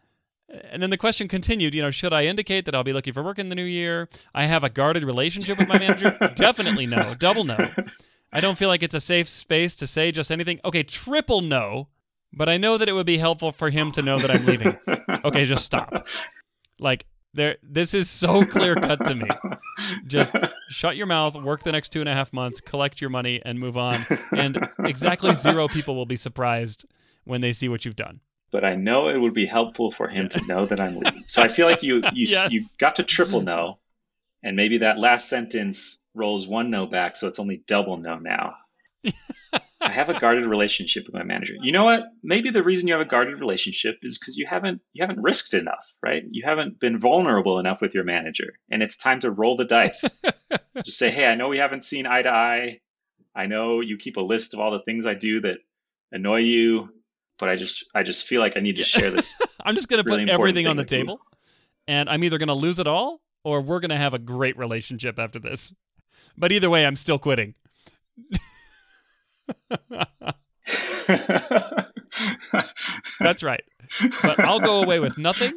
and 0.48 0.82
then 0.82 0.90
the 0.90 0.96
question 0.96 1.28
continued. 1.28 1.74
You 1.74 1.82
know, 1.82 1.90
should 1.90 2.12
I 2.12 2.24
indicate 2.24 2.64
that 2.64 2.74
I'll 2.74 2.84
be 2.84 2.92
looking 2.92 3.12
for 3.12 3.22
work 3.22 3.38
in 3.38 3.48
the 3.48 3.54
new 3.54 3.64
year? 3.64 4.08
I 4.34 4.46
have 4.46 4.64
a 4.64 4.70
guarded 4.70 5.04
relationship 5.04 5.58
with 5.58 5.68
my 5.68 5.78
manager. 5.78 6.16
Definitely 6.34 6.86
no. 6.86 7.14
Double 7.14 7.44
no. 7.44 7.58
I 8.32 8.40
don't 8.40 8.58
feel 8.58 8.68
like 8.68 8.82
it's 8.82 8.94
a 8.94 9.00
safe 9.00 9.28
space 9.28 9.74
to 9.76 9.86
say 9.86 10.12
just 10.12 10.30
anything. 10.30 10.60
Okay, 10.64 10.82
triple 10.82 11.40
no. 11.40 11.88
But 12.32 12.48
I 12.48 12.58
know 12.58 12.78
that 12.78 12.88
it 12.88 12.92
would 12.92 13.06
be 13.06 13.18
helpful 13.18 13.50
for 13.50 13.70
him 13.70 13.90
to 13.92 14.02
know 14.02 14.16
that 14.16 14.30
I'm 14.30 14.46
leaving. 14.46 14.76
Okay, 15.24 15.44
just 15.44 15.64
stop. 15.64 16.06
Like 16.82 17.04
there, 17.34 17.58
this 17.62 17.92
is 17.92 18.08
so 18.08 18.40
clear 18.40 18.74
cut 18.74 19.04
to 19.04 19.14
me. 19.14 19.28
Just 20.06 20.34
shut 20.68 20.96
your 20.96 21.06
mouth, 21.06 21.34
work 21.34 21.62
the 21.62 21.72
next 21.72 21.90
two 21.90 22.00
and 22.00 22.08
a 22.08 22.12
half 22.14 22.32
months, 22.32 22.60
collect 22.60 23.00
your 23.00 23.10
money, 23.10 23.40
and 23.44 23.58
move 23.58 23.76
on. 23.76 23.96
And 24.36 24.58
exactly 24.84 25.34
zero 25.34 25.68
people 25.68 25.94
will 25.96 26.06
be 26.06 26.16
surprised 26.16 26.86
when 27.24 27.40
they 27.40 27.52
see 27.52 27.68
what 27.68 27.84
you've 27.84 27.96
done. 27.96 28.20
but 28.50 28.64
I 28.64 28.74
know 28.74 29.08
it 29.08 29.18
would 29.20 29.34
be 29.34 29.46
helpful 29.46 29.90
for 29.90 30.08
him 30.08 30.28
to 30.30 30.44
know 30.46 30.66
that 30.66 30.80
I'm 30.80 30.96
leaving. 30.98 31.24
So 31.26 31.42
I 31.42 31.48
feel 31.48 31.66
like 31.66 31.82
you 31.82 31.96
you 32.12 32.26
Yes. 32.28 32.50
you 32.50 32.64
got 32.78 32.96
to 32.96 33.02
triple 33.02 33.42
no, 33.42 33.78
and 34.42 34.56
maybe 34.56 34.78
that 34.78 34.98
last 34.98 35.28
sentence 35.28 36.02
rolls 36.14 36.46
one 36.46 36.70
no 36.70 36.86
back, 36.86 37.14
so 37.16 37.28
it's 37.28 37.38
only 37.38 37.62
double 37.66 37.96
no 37.96 38.16
now. 38.18 38.54
I 39.80 39.90
have 39.90 40.10
a 40.10 40.18
guarded 40.18 40.44
relationship 40.44 41.04
with 41.06 41.14
my 41.14 41.22
manager. 41.22 41.54
You 41.62 41.72
know 41.72 41.84
what? 41.84 42.04
Maybe 42.22 42.50
the 42.50 42.62
reason 42.62 42.86
you 42.86 42.94
have 42.94 43.00
a 43.00 43.08
guarded 43.08 43.40
relationship 43.40 43.98
is 44.02 44.18
because 44.18 44.36
you 44.36 44.46
haven't 44.46 44.82
you 44.92 45.02
haven't 45.02 45.22
risked 45.22 45.54
enough, 45.54 45.94
right? 46.02 46.22
You 46.30 46.42
haven't 46.44 46.78
been 46.78 46.98
vulnerable 47.00 47.58
enough 47.58 47.80
with 47.80 47.94
your 47.94 48.04
manager, 48.04 48.52
and 48.70 48.82
it's 48.82 48.96
time 48.96 49.20
to 49.20 49.30
roll 49.30 49.56
the 49.56 49.64
dice. 49.64 50.18
Just 50.84 50.98
say, 50.98 51.10
hey, 51.10 51.26
I 51.26 51.34
know 51.34 51.48
we 51.48 51.58
haven't 51.58 51.84
seen 51.84 52.06
eye 52.06 52.22
to 52.22 52.30
eye. 52.30 52.80
I 53.34 53.46
know 53.46 53.80
you 53.80 53.96
keep 53.96 54.16
a 54.16 54.22
list 54.22 54.54
of 54.54 54.60
all 54.60 54.70
the 54.70 54.82
things 54.82 55.06
I 55.06 55.14
do 55.14 55.40
that 55.40 55.58
annoy 56.12 56.40
you, 56.40 56.90
but 57.38 57.48
I 57.48 57.54
just 57.54 57.86
I 57.94 58.02
just 58.02 58.26
feel 58.26 58.40
like 58.40 58.56
I 58.56 58.60
need 58.60 58.76
to 58.76 58.84
share 58.84 59.10
this 59.10 59.40
I'm 59.64 59.74
just 59.76 59.88
going 59.88 60.02
to 60.02 60.08
Really 60.08 60.26
put 60.26 60.34
everything 60.34 60.66
on 60.66 60.76
the 60.76 60.82
you. 60.82 60.86
table, 60.86 61.20
and 61.88 62.08
I'm 62.08 62.22
either 62.24 62.38
going 62.38 62.48
to 62.48 62.54
lose 62.54 62.78
it 62.78 62.86
all 62.86 63.20
or 63.44 63.60
we're 63.60 63.80
going 63.80 63.90
to 63.90 63.96
have 63.96 64.12
a 64.14 64.18
great 64.18 64.58
relationship 64.58 65.18
after 65.18 65.38
this. 65.38 65.74
But 66.36 66.52
either 66.52 66.68
way, 66.68 66.84
I'm 66.86 66.96
still 66.96 67.18
quitting. 67.18 67.54
That's 73.20 73.42
right. 73.42 73.62
But 74.22 74.40
I'll 74.40 74.60
go 74.60 74.82
away 74.82 75.00
with 75.00 75.18
nothing. 75.18 75.52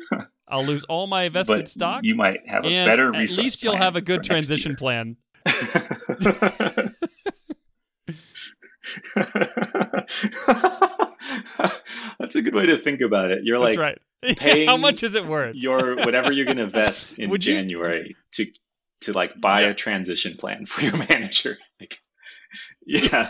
I'll 0.47 0.65
lose 0.65 0.83
all 0.85 1.07
my 1.07 1.29
vested 1.29 1.57
but 1.59 1.67
stock. 1.67 2.03
you 2.03 2.15
might 2.15 2.39
have 2.47 2.65
a 2.65 2.85
better 2.85 3.13
at 3.15 3.29
least 3.37 3.63
you'll 3.63 3.75
have 3.75 3.95
a 3.95 4.01
good 4.01 4.23
transition 4.23 4.75
plan. 4.75 5.17
That's 12.19 12.35
a 12.35 12.41
good 12.41 12.55
way 12.55 12.65
to 12.67 12.77
think 12.77 13.01
about 13.01 13.31
it. 13.31 13.39
You're 13.43 13.59
That's 13.59 13.77
like 13.77 13.97
right. 14.23 14.37
paying 14.37 14.67
How 14.67 14.77
much 14.77 15.03
is 15.03 15.15
it 15.15 15.25
worth? 15.25 15.55
your 15.55 15.95
whatever 15.97 16.31
you're 16.31 16.45
going 16.45 16.57
to 16.57 16.67
vest 16.67 17.19
in 17.19 17.29
Would 17.29 17.45
you- 17.45 17.55
January 17.55 18.15
to 18.33 18.45
to 19.01 19.13
like 19.13 19.39
buy 19.39 19.61
Yeah. 19.61 19.69
a 19.69 19.73
transition 19.73 20.35
plan 20.37 20.65
for 20.65 20.81
your 20.81 20.97
manager. 21.09 21.57
Like, 21.79 21.99
yeah, 22.85 23.29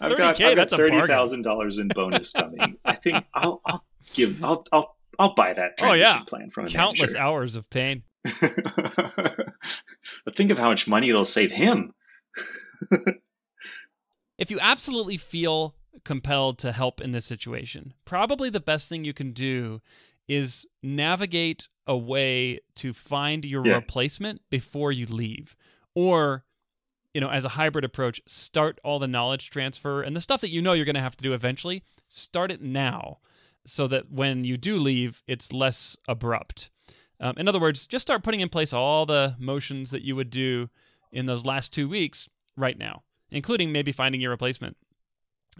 I've 0.00 0.16
got, 0.16 0.36
30K, 0.36 0.44
I've 0.46 0.56
got 0.56 0.70
thirty 0.70 1.00
thousand 1.06 1.42
dollars 1.42 1.78
in 1.78 1.88
bonus 1.88 2.30
coming. 2.32 2.76
I 2.84 2.94
think 2.94 3.24
I'll, 3.34 3.60
I'll 3.64 3.84
give 4.14 4.42
I'll 4.44 4.64
I'll 4.72 4.96
I'll 5.18 5.34
buy 5.34 5.54
that 5.54 5.72
Oh, 5.80 5.86
transition 5.86 6.16
yeah. 6.18 6.24
plan 6.26 6.50
from 6.50 6.66
a 6.66 6.70
Countless 6.70 7.14
manager. 7.14 7.18
hours 7.18 7.56
of 7.56 7.68
pain. 7.70 8.02
but 8.24 9.46
think 10.36 10.50
of 10.50 10.58
how 10.58 10.68
much 10.68 10.86
money 10.86 11.08
it'll 11.08 11.24
save 11.24 11.50
him. 11.52 11.94
If 14.38 14.50
you 14.50 14.58
absolutely 14.60 15.18
feel 15.18 15.76
compelled 16.04 16.58
to 16.60 16.72
help 16.72 17.00
in 17.00 17.12
this 17.12 17.26
situation, 17.26 17.94
probably 18.04 18.50
the 18.50 18.58
best 18.60 18.88
thing 18.88 19.04
you 19.04 19.12
can 19.12 19.30
do 19.32 19.80
is 20.26 20.66
navigate 20.82 21.68
a 21.86 21.96
way 21.96 22.58
to 22.76 22.92
find 22.92 23.44
your 23.44 23.64
Yeah. 23.64 23.74
replacement 23.74 24.40
before 24.50 24.90
you 24.90 25.06
leave. 25.06 25.54
Or, 25.94 26.44
you 27.14 27.20
know, 27.20 27.30
as 27.30 27.44
a 27.44 27.50
hybrid 27.50 27.84
approach, 27.84 28.20
start 28.26 28.78
all 28.82 28.98
the 28.98 29.08
knowledge 29.08 29.50
transfer 29.50 30.02
and 30.02 30.16
the 30.16 30.20
stuff 30.20 30.40
that 30.40 30.50
you 30.50 30.62
know 30.62 30.72
you're 30.72 30.84
going 30.84 30.94
to 30.94 31.00
have 31.00 31.16
to 31.16 31.22
do 31.22 31.32
eventually, 31.32 31.82
start 32.08 32.50
it 32.50 32.62
now 32.62 33.18
so 33.66 33.86
that 33.86 34.10
when 34.10 34.44
you 34.44 34.56
do 34.56 34.76
leave, 34.76 35.22
it's 35.26 35.52
less 35.52 35.96
abrupt. 36.08 36.70
Um, 37.20 37.34
in 37.36 37.46
other 37.46 37.60
words, 37.60 37.86
just 37.86 38.02
start 38.02 38.24
putting 38.24 38.40
in 38.40 38.48
place 38.48 38.72
all 38.72 39.06
the 39.06 39.36
motions 39.38 39.90
that 39.90 40.02
you 40.02 40.16
would 40.16 40.30
do 40.30 40.68
in 41.12 41.26
those 41.26 41.46
last 41.46 41.72
two 41.72 41.88
weeks 41.88 42.28
right 42.56 42.76
now, 42.76 43.02
including 43.30 43.70
maybe 43.70 43.92
finding 43.92 44.20
your 44.20 44.30
replacement. 44.30 44.76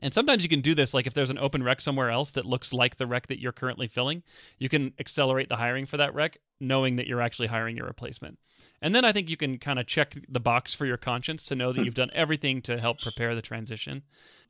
And 0.00 0.14
sometimes 0.14 0.42
you 0.42 0.48
can 0.48 0.62
do 0.62 0.74
this, 0.74 0.94
like 0.94 1.06
if 1.06 1.14
there's 1.14 1.30
an 1.30 1.38
open 1.38 1.62
rec 1.62 1.80
somewhere 1.80 2.10
else 2.10 2.30
that 2.30 2.46
looks 2.46 2.72
like 2.72 2.96
the 2.96 3.06
rec 3.06 3.26
that 3.26 3.40
you're 3.40 3.52
currently 3.52 3.86
filling, 3.86 4.22
you 4.58 4.68
can 4.68 4.94
accelerate 4.98 5.48
the 5.48 5.56
hiring 5.56 5.84
for 5.84 5.98
that 5.98 6.14
rec, 6.14 6.38
knowing 6.60 6.96
that 6.96 7.06
you're 7.06 7.20
actually 7.20 7.48
hiring 7.48 7.76
your 7.76 7.86
replacement. 7.86 8.38
And 8.80 8.94
then 8.94 9.04
I 9.04 9.12
think 9.12 9.28
you 9.28 9.36
can 9.36 9.58
kind 9.58 9.78
of 9.78 9.86
check 9.86 10.16
the 10.28 10.40
box 10.40 10.74
for 10.74 10.86
your 10.86 10.96
conscience 10.96 11.44
to 11.46 11.54
know 11.54 11.72
that 11.72 11.80
hmm. 11.80 11.84
you've 11.84 11.94
done 11.94 12.10
everything 12.14 12.62
to 12.62 12.80
help 12.80 13.00
prepare 13.00 13.34
the 13.34 13.42
transition 13.42 14.02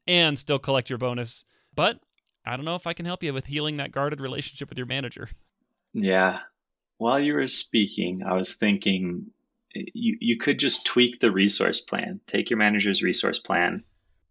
and 0.07 0.39
still 0.39 0.59
collect 0.59 0.89
your 0.89 0.99
bonus. 0.99 1.45
But 1.75 1.99
I 2.45 2.57
don't 2.57 2.65
know 2.65 2.77
if 2.77 2.87
I 2.87 2.93
can 2.93 3.07
help 3.07 3.23
you 3.23 3.33
with 3.33 3.47
healing 3.47 3.79
that 3.79 3.93
guarded 3.93 4.21
relationship 4.21 4.69
with 4.69 4.79
your 4.79 4.87
manager. 4.87 5.29
Yeah. 5.93 6.39
While 6.99 7.21
you 7.21 7.35
were 7.35 7.49
speaking, 7.49 8.23
I 8.25 8.35
was 8.35 8.55
thinking 8.55 9.27
you, 9.75 10.17
you 10.21 10.39
could 10.39 10.59
just 10.59 10.87
tweak 10.87 11.21
the 11.21 11.31
resource 11.31 11.81
plan. 11.81 12.21
Take 12.27 12.51
your 12.51 12.59
manager's 12.59 13.03
resource 13.03 13.39
plan, 13.39 13.83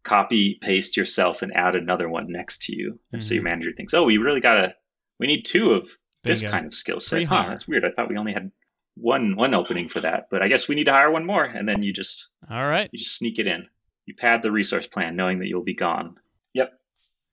copy, 0.03 0.57
paste 0.61 0.97
yourself, 0.97 1.41
and 1.41 1.55
add 1.55 1.75
another 1.75 2.09
one 2.09 2.31
next 2.31 2.63
to 2.63 2.75
you. 2.75 2.99
And 3.11 3.21
so 3.21 3.33
your 3.33 3.43
manager 3.43 3.71
thinks, 3.75 3.93
oh, 3.93 4.05
we 4.05 4.17
really 4.17 4.41
got 4.41 4.55
to, 4.55 4.75
we 5.19 5.27
need 5.27 5.43
two 5.43 5.71
of 5.71 5.89
this 6.23 6.41
Bingo. 6.41 6.51
kind 6.51 6.65
of 6.65 6.73
skill 6.73 6.99
set. 6.99 7.23
Huh, 7.23 7.45
that's 7.49 7.67
weird. 7.67 7.85
I 7.85 7.91
thought 7.91 8.09
we 8.09 8.17
only 8.17 8.33
had 8.33 8.51
one 8.95 9.35
one 9.35 9.53
opening 9.53 9.87
for 9.87 10.01
that, 10.01 10.27
but 10.29 10.41
I 10.41 10.47
guess 10.49 10.67
we 10.67 10.75
need 10.75 10.85
to 10.85 10.91
hire 10.93 11.11
one 11.11 11.25
more. 11.25 11.43
And 11.43 11.67
then 11.67 11.81
you 11.81 11.93
just 11.93 12.29
All 12.49 12.67
right. 12.67 12.89
you 12.91 12.99
just 12.99 13.15
sneak 13.15 13.39
it 13.39 13.47
in. 13.47 13.67
You 14.05 14.15
pad 14.15 14.41
the 14.41 14.51
resource 14.51 14.87
plan 14.87 15.15
knowing 15.15 15.39
that 15.39 15.47
you'll 15.47 15.63
be 15.63 15.75
gone. 15.75 16.15
Yep. 16.53 16.71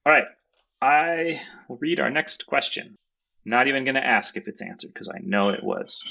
All 0.05 0.13
right. 0.13 0.25
I 0.81 1.41
will 1.67 1.77
read 1.77 1.99
our 1.99 2.09
next 2.09 2.45
question. 2.45 2.97
Not 3.45 3.67
even 3.67 3.83
going 3.83 3.95
to 3.95 4.05
ask 4.05 4.37
if 4.37 4.47
it's 4.47 4.61
answered 4.61 4.93
because 4.93 5.09
I 5.09 5.19
know 5.21 5.49
it 5.49 5.63
was. 5.63 6.03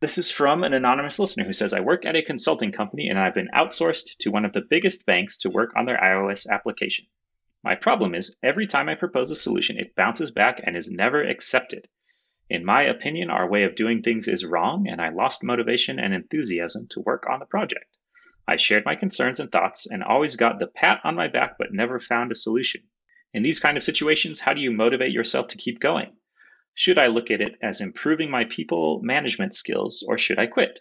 This 0.00 0.18
is 0.18 0.30
from 0.30 0.64
an 0.64 0.74
anonymous 0.74 1.18
listener 1.18 1.44
who 1.44 1.52
says, 1.52 1.72
I 1.72 1.80
work 1.80 2.04
at 2.04 2.16
a 2.16 2.22
consulting 2.22 2.72
company 2.72 3.08
and 3.08 3.18
I've 3.18 3.34
been 3.34 3.50
outsourced 3.54 4.16
to 4.20 4.30
one 4.30 4.44
of 4.44 4.52
the 4.52 4.60
biggest 4.62 5.06
banks 5.06 5.38
to 5.38 5.50
work 5.50 5.72
on 5.76 5.86
their 5.86 5.96
iOS 5.96 6.46
application. 6.48 7.06
My 7.62 7.76
problem 7.76 8.14
is 8.14 8.36
every 8.42 8.66
time 8.66 8.90
I 8.90 8.96
propose 8.96 9.30
a 9.30 9.34
solution, 9.34 9.78
it 9.78 9.94
bounces 9.94 10.30
back 10.30 10.60
and 10.62 10.76
is 10.76 10.90
never 10.90 11.22
accepted. 11.22 11.88
In 12.50 12.64
my 12.64 12.82
opinion, 12.82 13.30
our 13.30 13.48
way 13.48 13.62
of 13.62 13.74
doing 13.74 14.02
things 14.02 14.28
is 14.28 14.44
wrong, 14.44 14.86
and 14.86 15.00
I 15.00 15.08
lost 15.08 15.42
motivation 15.42 15.98
and 15.98 16.12
enthusiasm 16.12 16.88
to 16.88 17.00
work 17.00 17.24
on 17.26 17.38
the 17.38 17.46
project. 17.46 17.96
I 18.46 18.56
shared 18.56 18.84
my 18.84 18.96
concerns 18.96 19.40
and 19.40 19.50
thoughts 19.50 19.86
and 19.86 20.04
always 20.04 20.36
got 20.36 20.58
the 20.58 20.66
pat 20.66 21.00
on 21.04 21.14
my 21.14 21.28
back 21.28 21.56
but 21.56 21.72
never 21.72 21.98
found 21.98 22.30
a 22.30 22.34
solution. 22.34 22.82
In 23.32 23.42
these 23.42 23.60
kind 23.60 23.78
of 23.78 23.82
situations, 23.82 24.40
how 24.40 24.52
do 24.52 24.60
you 24.60 24.70
motivate 24.70 25.12
yourself 25.12 25.48
to 25.48 25.56
keep 25.56 25.80
going? 25.80 26.14
Should 26.74 26.98
I 26.98 27.06
look 27.06 27.30
at 27.30 27.40
it 27.40 27.54
as 27.62 27.80
improving 27.80 28.30
my 28.30 28.44
people 28.44 29.00
management 29.02 29.54
skills 29.54 30.04
or 30.06 30.18
should 30.18 30.38
I 30.38 30.46
quit? 30.46 30.80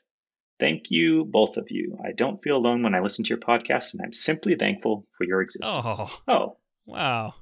Thank 0.60 0.92
you, 0.92 1.26
both 1.26 1.58
of 1.58 1.68
you. 1.70 1.98
I 2.04 2.12
don't 2.14 2.42
feel 2.42 2.58
alone 2.58 2.84
when 2.84 2.96
I 2.96 3.00
listen 3.00 3.26
to 3.26 3.30
your 3.30 3.38
podcast 3.40 3.94
and 3.94 4.02
I'm 4.04 4.14
simply 4.14 4.56
thankful 4.56 5.06
for 5.18 5.26
your 5.26 5.42
existence. 5.42 5.78
Oh. 5.84 6.20
oh 6.28 6.58
Wow. 6.86 7.34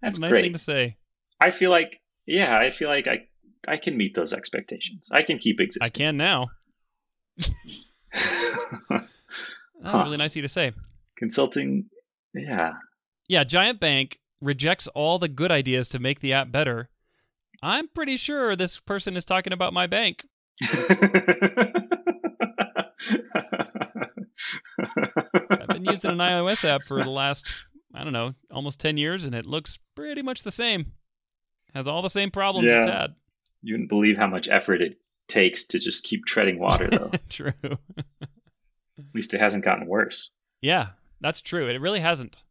that's 0.00 0.18
nice 0.18 0.30
great. 0.30 0.42
thing 0.42 0.52
to 0.52 0.58
say. 0.58 0.96
I 1.40 1.50
feel 1.50 1.70
like, 1.70 2.00
yeah, 2.26 2.56
I 2.56 2.70
feel 2.70 2.88
like 2.88 3.06
I, 3.06 3.26
I 3.66 3.76
can 3.76 3.96
meet 3.96 4.14
those 4.14 4.32
expectations. 4.32 5.10
I 5.12 5.22
can 5.22 5.38
keep 5.38 5.60
existing. 5.60 5.86
I 5.86 5.90
can 6.06 6.16
now. 6.16 6.48
That's 8.92 9.06
Huh. 9.84 10.02
really 10.04 10.16
nice 10.16 10.32
of 10.32 10.36
you 10.36 10.42
to 10.42 10.48
say. 10.48 10.72
Consulting, 11.16 11.86
yeah. 12.34 12.74
Yeah, 13.28 13.42
Giant 13.44 13.80
Bank 13.80 14.20
rejects 14.40 14.86
all 14.88 15.18
the 15.18 15.28
good 15.28 15.50
ideas 15.50 15.88
to 15.88 15.98
make 15.98 16.20
the 16.20 16.32
app 16.32 16.52
better. 16.52 16.88
I'm 17.62 17.88
pretty 17.88 18.16
sure 18.16 18.56
this 18.56 18.80
person 18.80 19.16
is 19.16 19.24
talking 19.24 19.52
about 19.52 19.72
my 19.72 19.86
bank. 19.86 20.24
I've 24.78 25.68
been 25.68 25.84
using 25.84 26.10
an 26.12 26.18
iOS 26.18 26.68
app 26.68 26.82
for 26.84 27.02
the 27.02 27.10
last, 27.10 27.54
I 27.94 28.04
don't 28.04 28.12
know, 28.12 28.32
almost 28.50 28.80
10 28.80 28.96
years, 28.96 29.24
and 29.24 29.34
it 29.34 29.46
looks 29.46 29.78
pretty 29.94 30.22
much 30.22 30.42
the 30.42 30.50
same. 30.52 30.92
Has 31.74 31.88
all 31.88 32.02
the 32.02 32.10
same 32.10 32.30
problems 32.30 32.68
it's 32.68 32.84
had. 32.86 33.14
you 33.62 33.74
wouldn't 33.74 33.88
believe 33.88 34.18
how 34.18 34.26
much 34.26 34.48
effort 34.48 34.82
it 34.82 34.98
takes 35.26 35.64
to 35.68 35.78
just 35.78 36.04
keep 36.04 36.26
treading 36.26 36.58
water, 36.58 36.88
though. 36.88 37.10
True. 37.30 37.52
At 37.64 39.04
least 39.14 39.32
it 39.32 39.40
hasn't 39.40 39.64
gotten 39.64 39.86
worse. 39.86 40.30
Yeah, 40.60 40.88
that's 41.20 41.40
true. 41.40 41.68
It 41.68 41.80
really 41.80 42.00
hasn't. 42.00 42.44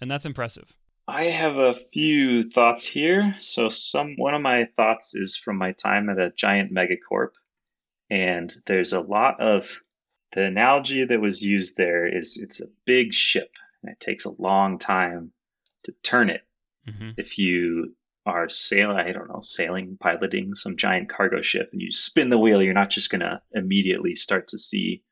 And 0.00 0.10
that's 0.10 0.26
impressive. 0.26 0.76
I 1.08 1.24
have 1.24 1.56
a 1.56 1.74
few 1.74 2.42
thoughts 2.42 2.84
here. 2.84 3.36
So 3.38 3.68
some 3.68 4.14
one 4.16 4.34
of 4.34 4.42
my 4.42 4.64
thoughts 4.76 5.14
is 5.14 5.36
from 5.36 5.56
my 5.56 5.72
time 5.72 6.08
at 6.08 6.18
a 6.18 6.32
giant 6.34 6.72
megacorp, 6.72 7.30
and 8.10 8.52
there's 8.66 8.92
a 8.92 9.00
lot 9.00 9.40
of 9.40 9.80
the 10.32 10.44
analogy 10.44 11.04
that 11.04 11.20
was 11.20 11.42
used 11.42 11.76
there 11.76 12.06
is 12.06 12.38
it's 12.42 12.60
a 12.60 12.66
big 12.84 13.12
ship 13.14 13.50
and 13.82 13.92
it 13.92 14.00
takes 14.00 14.24
a 14.24 14.42
long 14.42 14.78
time 14.78 15.32
to 15.84 15.92
turn 16.02 16.30
it. 16.30 16.42
hmm 16.86 17.10
If 17.16 17.38
you 17.38 17.94
are 18.24 18.48
sailing, 18.48 18.96
I 18.96 19.12
don't 19.12 19.28
know, 19.28 19.40
sailing, 19.42 19.96
piloting 19.98 20.56
some 20.56 20.76
giant 20.76 21.08
cargo 21.08 21.42
ship, 21.42 21.70
and 21.72 21.80
you 21.80 21.92
spin 21.92 22.28
the 22.28 22.38
wheel, 22.38 22.60
you're 22.60 22.74
not 22.74 22.90
just 22.90 23.10
gonna 23.10 23.40
immediately 23.52 24.16
start 24.16 24.48
to 24.48 24.58
see 24.58 25.04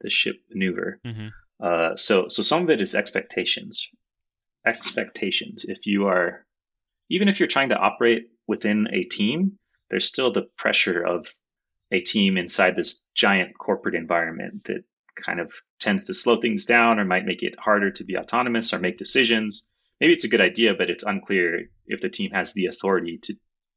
the 0.00 0.10
ship 0.10 0.36
maneuver. 0.50 1.00
hmm 1.02 1.28
Uh, 1.60 1.96
so 1.96 2.28
so 2.28 2.42
some 2.42 2.62
of 2.64 2.70
it 2.70 2.82
is 2.82 2.94
expectations. 2.94 3.88
Expectations. 4.66 5.64
If 5.64 5.86
you 5.86 6.08
are, 6.08 6.44
even 7.08 7.28
if 7.28 7.38
you're 7.38 7.48
trying 7.48 7.70
to 7.70 7.78
operate 7.78 8.28
within 8.46 8.88
a 8.92 9.02
team, 9.02 9.58
there's 9.90 10.04
still 10.04 10.32
the 10.32 10.48
pressure 10.56 11.02
of 11.02 11.32
a 11.90 12.00
team 12.00 12.36
inside 12.36 12.76
this 12.76 13.04
giant 13.14 13.56
corporate 13.58 13.94
environment 13.94 14.64
that 14.64 14.84
kind 15.16 15.40
of 15.40 15.52
tends 15.80 16.04
to 16.04 16.14
slow 16.14 16.36
things 16.36 16.66
down 16.66 16.98
or 16.98 17.04
might 17.04 17.24
make 17.24 17.42
it 17.42 17.58
harder 17.58 17.90
to 17.92 18.04
be 18.04 18.16
autonomous 18.16 18.72
or 18.72 18.78
make 18.78 18.98
decisions. 18.98 19.66
Maybe 20.00 20.12
it's 20.12 20.24
a 20.24 20.28
good 20.28 20.40
idea, 20.40 20.74
but 20.74 20.90
it's 20.90 21.02
unclear 21.02 21.70
if 21.86 22.00
the 22.00 22.08
team 22.08 22.30
has 22.32 22.52
the 22.52 22.66
authority 22.66 23.18
to 23.22 23.34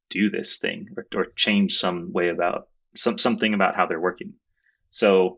do 0.10 0.30
this 0.30 0.58
thing 0.58 0.90
or, 0.98 1.08
or 1.16 1.26
change 1.36 1.78
some 1.78 2.12
way 2.12 2.30
about 2.30 2.68
some 2.96 3.18
something 3.18 3.54
about 3.54 3.76
how 3.76 3.86
they're 3.86 4.00
working. 4.00 4.34
So 4.90 5.38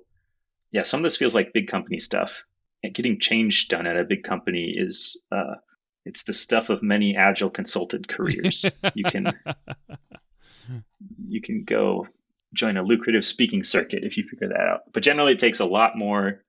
yeah, 0.71 0.81
some 0.81 0.99
of 0.99 1.03
this 1.03 1.17
feels 1.17 1.35
like 1.35 1.53
big 1.53 1.67
company 1.67 1.99
stuff. 1.99 2.43
Getting 2.91 3.19
change 3.19 3.69
done 3.69 3.87
at 3.87 3.97
a 3.97 4.03
big 4.03 4.23
company 4.23 4.75
is 4.77 5.23
uh, 5.31 5.55
it's 6.05 6.23
the 6.23 6.33
stuff 6.33 6.69
of 6.69 6.83
many 6.83 7.15
agile 7.15 7.49
consulted 7.49 8.07
careers. 8.07 8.65
you 8.93 9.05
can 9.05 9.33
you 11.27 11.41
can 11.41 11.63
go 11.63 12.07
join 12.53 12.77
a 12.77 12.83
lucrative 12.83 13.25
speaking 13.25 13.63
circuit 13.63 14.03
if 14.03 14.17
you 14.17 14.27
figure 14.27 14.49
that 14.49 14.59
out. 14.59 14.81
But 14.91 15.03
generally, 15.03 15.33
it 15.33 15.39
takes 15.39 15.59
a 15.59 15.65
lot 15.65 15.97
more 15.97 16.43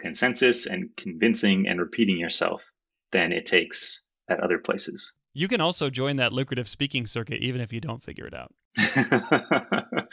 consensus 0.00 0.66
and 0.66 0.90
convincing 0.96 1.68
and 1.68 1.80
repeating 1.80 2.18
yourself 2.18 2.64
than 3.12 3.32
it 3.32 3.46
takes 3.46 4.04
at 4.28 4.40
other 4.40 4.58
places. 4.58 5.12
You 5.32 5.48
can 5.48 5.60
also 5.60 5.90
join 5.90 6.16
that 6.16 6.32
lucrative 6.32 6.68
speaking 6.68 7.06
circuit 7.06 7.42
even 7.42 7.60
if 7.60 7.72
you 7.72 7.80
don't 7.80 8.02
figure 8.02 8.26
it 8.26 8.34
out. 8.34 8.52
I 8.78 10.06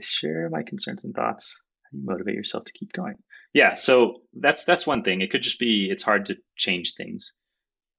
share 0.00 0.48
my 0.50 0.62
concerns 0.62 1.04
and 1.04 1.14
thoughts. 1.14 1.60
How 1.84 1.90
do 1.92 1.98
you 1.98 2.06
motivate 2.06 2.34
yourself 2.34 2.64
to 2.64 2.72
keep 2.72 2.92
going? 2.92 3.16
Yeah, 3.56 3.72
so 3.72 4.20
that's 4.34 4.66
that's 4.66 4.86
one 4.86 5.02
thing. 5.02 5.22
It 5.22 5.30
could 5.30 5.42
just 5.42 5.58
be 5.58 5.88
it's 5.90 6.02
hard 6.02 6.26
to 6.26 6.36
change 6.56 6.92
things. 6.92 7.32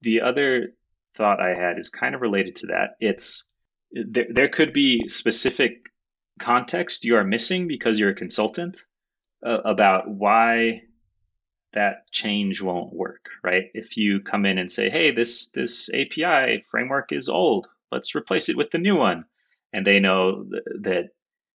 The 0.01 0.21
other 0.21 0.67
thought 1.15 1.41
I 1.41 1.55
had 1.55 1.79
is 1.79 1.89
kind 1.89 2.13
of 2.13 2.21
related 2.21 2.57
to 2.57 2.67
that. 2.67 2.91
It's 2.99 3.49
there, 3.91 4.27
there 4.29 4.49
could 4.49 4.71
be 4.71 5.07
specific 5.07 5.89
context 6.39 7.05
you 7.05 7.15
are 7.15 7.23
missing 7.23 7.67
because 7.67 7.97
you're 7.97 8.11
a 8.11 8.23
consultant 8.23 8.85
uh, 9.43 9.57
about 9.65 10.07
why 10.07 10.83
that 11.73 12.11
change 12.11 12.61
won't 12.61 12.93
work, 12.93 13.25
right? 13.43 13.63
If 13.73 13.97
you 13.97 14.19
come 14.19 14.45
in 14.45 14.59
and 14.59 14.69
say, 14.69 14.91
"Hey, 14.91 15.09
this 15.09 15.49
this 15.49 15.91
API 15.91 16.61
framework 16.69 17.11
is 17.11 17.29
old. 17.29 17.67
Let's 17.91 18.13
replace 18.13 18.49
it 18.49 18.57
with 18.57 18.69
the 18.69 18.77
new 18.77 18.95
one," 18.95 19.25
and 19.73 19.87
they 19.87 19.99
know 19.99 20.43
th- 20.43 20.63
that 20.81 21.05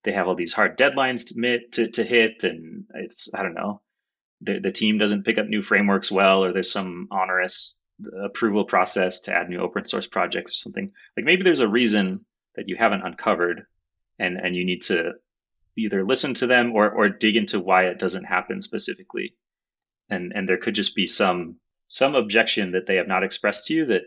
they 0.04 0.12
have 0.12 0.28
all 0.28 0.36
these 0.36 0.52
hard 0.52 0.78
deadlines 0.78 1.28
to, 1.28 1.40
mit, 1.40 1.72
to, 1.72 1.90
to 1.90 2.04
hit, 2.04 2.44
and 2.44 2.84
it's 2.94 3.28
I 3.34 3.42
don't 3.42 3.54
know, 3.54 3.80
the 4.40 4.60
the 4.60 4.72
team 4.72 4.98
doesn't 4.98 5.24
pick 5.24 5.38
up 5.38 5.46
new 5.46 5.62
frameworks 5.62 6.10
well, 6.10 6.44
or 6.44 6.52
there's 6.52 6.72
some 6.72 7.08
onerous 7.10 7.76
approval 8.22 8.64
process 8.64 9.20
to 9.20 9.34
add 9.34 9.48
new 9.48 9.60
open 9.60 9.84
source 9.84 10.06
projects 10.06 10.52
or 10.52 10.54
something. 10.54 10.92
Like 11.16 11.26
maybe 11.26 11.42
there's 11.42 11.60
a 11.60 11.68
reason 11.68 12.24
that 12.54 12.68
you 12.68 12.76
haven't 12.76 13.02
uncovered 13.02 13.66
and, 14.18 14.36
and 14.36 14.54
you 14.54 14.64
need 14.64 14.82
to 14.82 15.14
either 15.76 16.04
listen 16.04 16.34
to 16.34 16.46
them 16.46 16.72
or, 16.74 16.90
or 16.90 17.08
dig 17.08 17.36
into 17.36 17.60
why 17.60 17.86
it 17.86 17.98
doesn't 17.98 18.24
happen 18.24 18.60
specifically. 18.62 19.34
And, 20.10 20.32
and 20.34 20.48
there 20.48 20.58
could 20.58 20.74
just 20.74 20.94
be 20.94 21.06
some 21.06 21.56
some 21.90 22.14
objection 22.14 22.72
that 22.72 22.86
they 22.86 22.96
have 22.96 23.08
not 23.08 23.24
expressed 23.24 23.66
to 23.66 23.74
you 23.74 23.86
that 23.86 24.02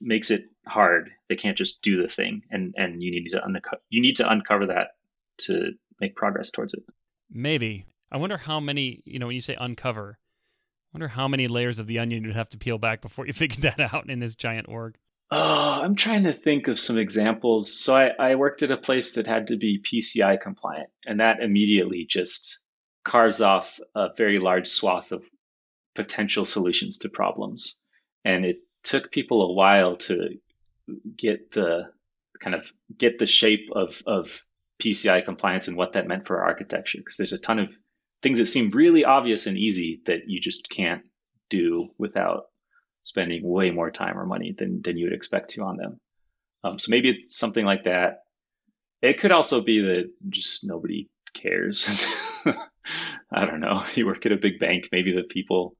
makes 0.00 0.30
it 0.30 0.46
hard. 0.66 1.10
They 1.28 1.36
can't 1.36 1.56
just 1.56 1.82
do 1.82 2.00
the 2.00 2.08
thing, 2.08 2.42
and 2.50 2.74
and 2.78 3.02
you 3.02 3.10
need 3.10 3.30
to 3.30 3.44
unco- 3.44 3.80
you 3.90 4.00
need 4.00 4.16
to 4.16 4.30
uncover 4.30 4.68
that 4.68 4.92
to 5.40 5.72
make 6.00 6.16
progress 6.16 6.50
towards 6.50 6.72
it. 6.72 6.82
Maybe. 7.30 7.84
I 8.10 8.18
wonder 8.18 8.36
how 8.36 8.60
many, 8.60 9.02
you 9.04 9.18
know, 9.18 9.26
when 9.26 9.34
you 9.34 9.40
say 9.40 9.56
uncover, 9.58 10.18
I 10.18 10.96
wonder 10.96 11.08
how 11.08 11.28
many 11.28 11.48
layers 11.48 11.78
of 11.78 11.86
the 11.86 11.98
onion 11.98 12.24
you'd 12.24 12.36
have 12.36 12.48
to 12.50 12.58
peel 12.58 12.78
back 12.78 13.02
before 13.02 13.26
you 13.26 13.32
figure 13.32 13.62
that 13.62 13.92
out 13.92 14.08
in 14.08 14.20
this 14.20 14.34
giant 14.34 14.68
org. 14.68 14.96
Oh, 15.30 15.80
I'm 15.82 15.96
trying 15.96 16.24
to 16.24 16.32
think 16.32 16.68
of 16.68 16.78
some 16.78 16.98
examples. 16.98 17.72
So 17.76 17.94
I, 17.94 18.10
I 18.18 18.34
worked 18.36 18.62
at 18.62 18.70
a 18.70 18.76
place 18.76 19.14
that 19.14 19.26
had 19.26 19.48
to 19.48 19.56
be 19.56 19.82
PCI 19.82 20.40
compliant, 20.40 20.90
and 21.04 21.18
that 21.20 21.42
immediately 21.42 22.04
just 22.04 22.60
carves 23.04 23.40
off 23.40 23.80
a 23.94 24.10
very 24.16 24.38
large 24.38 24.68
swath 24.68 25.10
of 25.10 25.24
potential 25.96 26.44
solutions 26.44 26.98
to 26.98 27.08
problems. 27.08 27.80
And 28.24 28.44
it 28.44 28.58
took 28.84 29.10
people 29.10 29.42
a 29.42 29.52
while 29.52 29.96
to 29.96 30.38
get 31.16 31.50
the 31.50 31.90
kind 32.40 32.54
of 32.54 32.70
get 32.96 33.18
the 33.18 33.26
shape 33.26 33.68
of, 33.72 34.02
of 34.06 34.44
PCI 34.80 35.24
compliance 35.24 35.66
and 35.66 35.76
what 35.76 35.94
that 35.94 36.06
meant 36.06 36.26
for 36.26 36.38
our 36.38 36.44
architecture. 36.44 36.98
Because 36.98 37.16
there's 37.16 37.32
a 37.32 37.38
ton 37.38 37.58
of 37.58 37.76
things 38.22 38.38
that 38.38 38.46
seem 38.46 38.70
really 38.70 39.04
obvious 39.04 39.46
and 39.46 39.58
easy 39.58 40.00
that 40.06 40.22
you 40.28 40.40
just 40.40 40.68
can't 40.68 41.02
do 41.48 41.88
without 41.98 42.44
spending 43.02 43.42
way 43.44 43.70
more 43.70 43.90
time 43.90 44.18
or 44.18 44.26
money 44.26 44.54
than, 44.56 44.82
than 44.82 44.96
you 44.96 45.06
would 45.06 45.14
expect 45.14 45.50
to 45.50 45.62
on 45.62 45.76
them. 45.76 46.00
Um, 46.64 46.78
so 46.78 46.90
maybe 46.90 47.10
it's 47.10 47.38
something 47.38 47.64
like 47.64 47.84
that. 47.84 48.22
It 49.02 49.20
could 49.20 49.30
also 49.30 49.60
be 49.60 49.80
that 49.80 50.10
just 50.28 50.64
nobody 50.64 51.08
cares. 51.32 51.88
I 53.32 53.44
don't 53.44 53.60
know. 53.60 53.84
You 53.94 54.06
work 54.06 54.26
at 54.26 54.32
a 54.32 54.36
big 54.36 54.58
bank, 54.58 54.88
maybe 54.90 55.12
the 55.12 55.24
people 55.24 55.76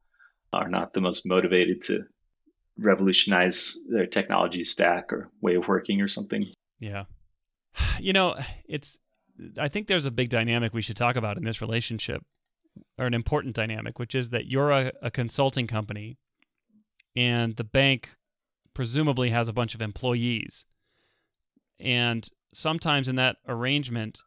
are 0.52 0.68
not 0.68 0.92
the 0.92 1.00
most 1.00 1.26
motivated 1.26 1.82
to 1.82 2.04
revolutionize 2.78 3.76
their 3.88 4.06
technology 4.06 4.64
stack 4.64 5.12
or 5.12 5.30
way 5.40 5.56
of 5.56 5.66
working 5.66 6.00
or 6.00 6.08
something. 6.08 6.46
Yeah. 6.78 7.04
You 7.98 8.12
know, 8.12 8.36
it's 8.68 8.98
I 9.58 9.68
think 9.68 9.86
there's 9.86 10.06
a 10.06 10.10
big 10.10 10.28
dynamic 10.28 10.72
we 10.72 10.82
should 10.82 10.96
talk 10.96 11.16
about 11.16 11.36
in 11.36 11.44
this 11.44 11.60
relationship, 11.60 12.22
or 12.98 13.06
an 13.06 13.14
important 13.14 13.54
dynamic, 13.54 13.98
which 13.98 14.14
is 14.14 14.30
that 14.30 14.46
you're 14.46 14.70
a, 14.70 14.92
a 15.02 15.10
consulting 15.10 15.66
company 15.66 16.18
and 17.16 17.56
the 17.56 17.64
bank 17.64 18.10
presumably 18.74 19.30
has 19.30 19.48
a 19.48 19.52
bunch 19.52 19.74
of 19.74 19.80
employees. 19.80 20.66
And 21.80 22.28
sometimes 22.52 23.08
in 23.08 23.16
that 23.16 23.36
arrangement, 23.48 24.20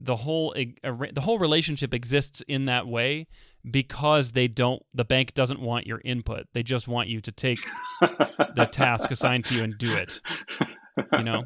the 0.00 0.16
whole 0.16 0.54
the 0.54 1.20
whole 1.20 1.38
relationship 1.38 1.94
exists 1.94 2.42
in 2.48 2.64
that 2.64 2.86
way 2.86 3.26
because 3.70 4.32
they 4.32 4.48
don't 4.48 4.82
the 4.92 5.04
bank 5.04 5.32
doesn't 5.34 5.60
want 5.60 5.86
your 5.86 6.00
input 6.04 6.46
they 6.52 6.62
just 6.62 6.88
want 6.88 7.08
you 7.08 7.20
to 7.20 7.32
take 7.32 7.60
the 8.00 8.68
task 8.70 9.10
assigned 9.10 9.44
to 9.44 9.54
you 9.54 9.62
and 9.62 9.78
do 9.78 9.96
it 9.96 10.20
you 11.12 11.24
know 11.24 11.44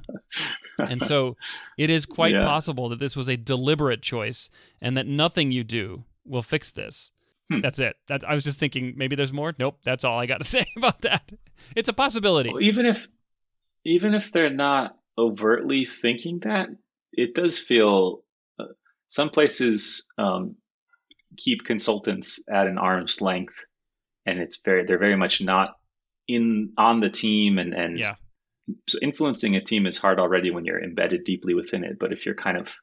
and 0.79 1.03
so 1.03 1.37
it 1.79 1.91
is 1.91 2.07
quite 2.07 2.35
yeah. 2.35 2.43
possible 2.43 2.89
that 2.89 2.99
this 2.99 3.17
was 3.17 3.29
a 3.29 3.37
deliberate 3.37 4.03
choice 4.03 4.51
and 4.81 4.97
that 4.97 5.07
nothing 5.07 5.53
you 5.53 5.65
do 5.65 6.05
will 6.25 6.43
fix 6.43 6.71
this 6.71 7.11
hmm. 7.51 7.61
that's 7.61 7.79
it 7.79 7.97
that 8.09 8.23
i 8.29 8.35
was 8.35 8.45
just 8.45 8.59
thinking 8.59 8.95
maybe 8.97 9.17
there's 9.17 9.33
more 9.33 9.53
nope 9.59 9.79
that's 9.85 10.05
all 10.05 10.19
i 10.19 10.27
got 10.27 10.39
to 10.39 10.45
say 10.57 10.67
about 10.77 11.01
that 11.01 11.31
it's 11.75 11.89
a 11.89 11.93
possibility 11.93 12.53
well, 12.53 12.63
even 12.63 12.87
if 12.87 13.09
even 13.85 14.15
if 14.15 14.33
they're 14.33 14.51
not 14.51 14.97
overtly 15.17 15.85
thinking 15.85 16.41
that 16.41 16.69
it 17.13 17.35
does 17.35 17.59
feel 17.59 18.23
uh, 18.59 18.67
some 19.09 19.31
places 19.31 20.07
um, 20.19 20.57
keep 21.37 21.65
consultants 21.65 22.45
at 22.49 22.67
an 22.67 22.79
arm's 22.79 23.21
length, 23.21 23.61
and 24.27 24.39
it's 24.39 24.61
very 24.63 24.85
they're 24.85 24.99
very 24.99 25.17
much 25.17 25.41
not 25.41 25.77
in 26.27 26.73
on 26.77 27.01
the 27.01 27.11
team 27.11 27.59
and 27.59 27.75
and 27.75 27.99
yeah. 27.99 28.15
So 28.89 28.99
influencing 29.01 29.57
a 29.57 29.61
team 29.61 29.87
is 29.87 29.99
hard 29.99 30.19
already 30.19 30.51
when 30.51 30.65
you're 30.65 30.83
embedded 30.83 31.25
deeply 31.25 31.55
within 31.55 31.85
it. 31.85 31.99
But 31.99 32.13
if 32.13 32.27
you're 32.27 32.35
kind 32.35 32.57
of 32.57 32.75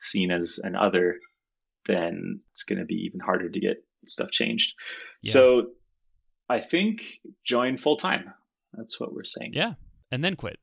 seen 0.00 0.30
as 0.30 0.58
an 0.62 0.76
other, 0.76 1.18
then 1.86 2.40
it's 2.52 2.64
going 2.64 2.78
to 2.78 2.84
be 2.84 3.06
even 3.06 3.20
harder 3.20 3.48
to 3.48 3.60
get 3.60 3.84
stuff 4.06 4.30
changed. 4.30 4.74
Yeah. 5.22 5.32
So 5.32 5.66
I 6.48 6.60
think 6.60 7.04
join 7.44 7.76
full 7.76 7.96
time. 7.96 8.32
That's 8.72 8.98
what 8.98 9.12
we're 9.12 9.24
saying. 9.24 9.52
Yeah, 9.54 9.74
and 10.10 10.22
then 10.22 10.36
quit 10.36 10.58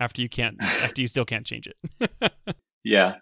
after 0.00 0.22
you 0.22 0.28
can't 0.28 0.56
after 0.62 1.00
you 1.00 1.08
still 1.08 1.24
can't 1.24 1.46
change 1.46 1.68
it. 1.68 2.12
yeah. 2.84 3.16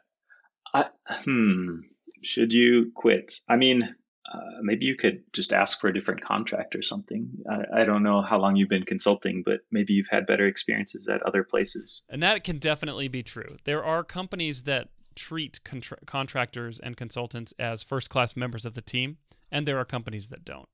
I, 0.75 0.87
hmm 1.07 1.81
should 2.23 2.53
you 2.53 2.93
quit? 2.95 3.35
I 3.49 3.57
mean, 3.57 3.95
uh, 4.31 4.63
maybe 4.63 4.87
you 4.87 4.97
could 4.97 5.23
just 5.33 5.53
ask 5.53 5.81
for 5.81 5.89
a 5.89 5.95
different 5.95 6.23
contract 6.23 6.77
or 6.77 6.83
something. 6.83 7.29
I, 7.51 7.81
I, 7.81 7.85
don't 7.85 8.03
know 8.03 8.23
how 8.23 8.39
long 8.39 8.57
you've 8.57 8.69
been 8.69 8.85
consulting, 8.85 9.43
but 9.45 9.61
maybe 9.71 9.95
you've 9.95 10.09
had 10.11 10.27
better 10.27 10.47
experiences 10.47 11.09
at 11.09 11.23
other 11.23 11.43
places. 11.43 12.05
And 12.09 12.23
that 12.23 12.45
can 12.45 12.59
definitely 12.59 13.09
be 13.09 13.23
true. 13.23 13.57
There 13.65 13.85
are 13.85 14.05
companies 14.05 14.63
that 14.63 14.89
treat 15.17 15.63
contra- 15.65 15.99
contractors 16.07 16.79
and 16.79 16.97
consultants 16.97 17.53
as 17.59 17.83
first 17.83 18.11
class 18.11 18.37
members 18.37 18.65
of 18.65 18.75
the 18.75 18.81
team, 18.81 19.19
and 19.51 19.67
there 19.67 19.79
are 19.79 19.85
companies 19.85 20.29
that 20.29 20.45
don't. 20.45 20.69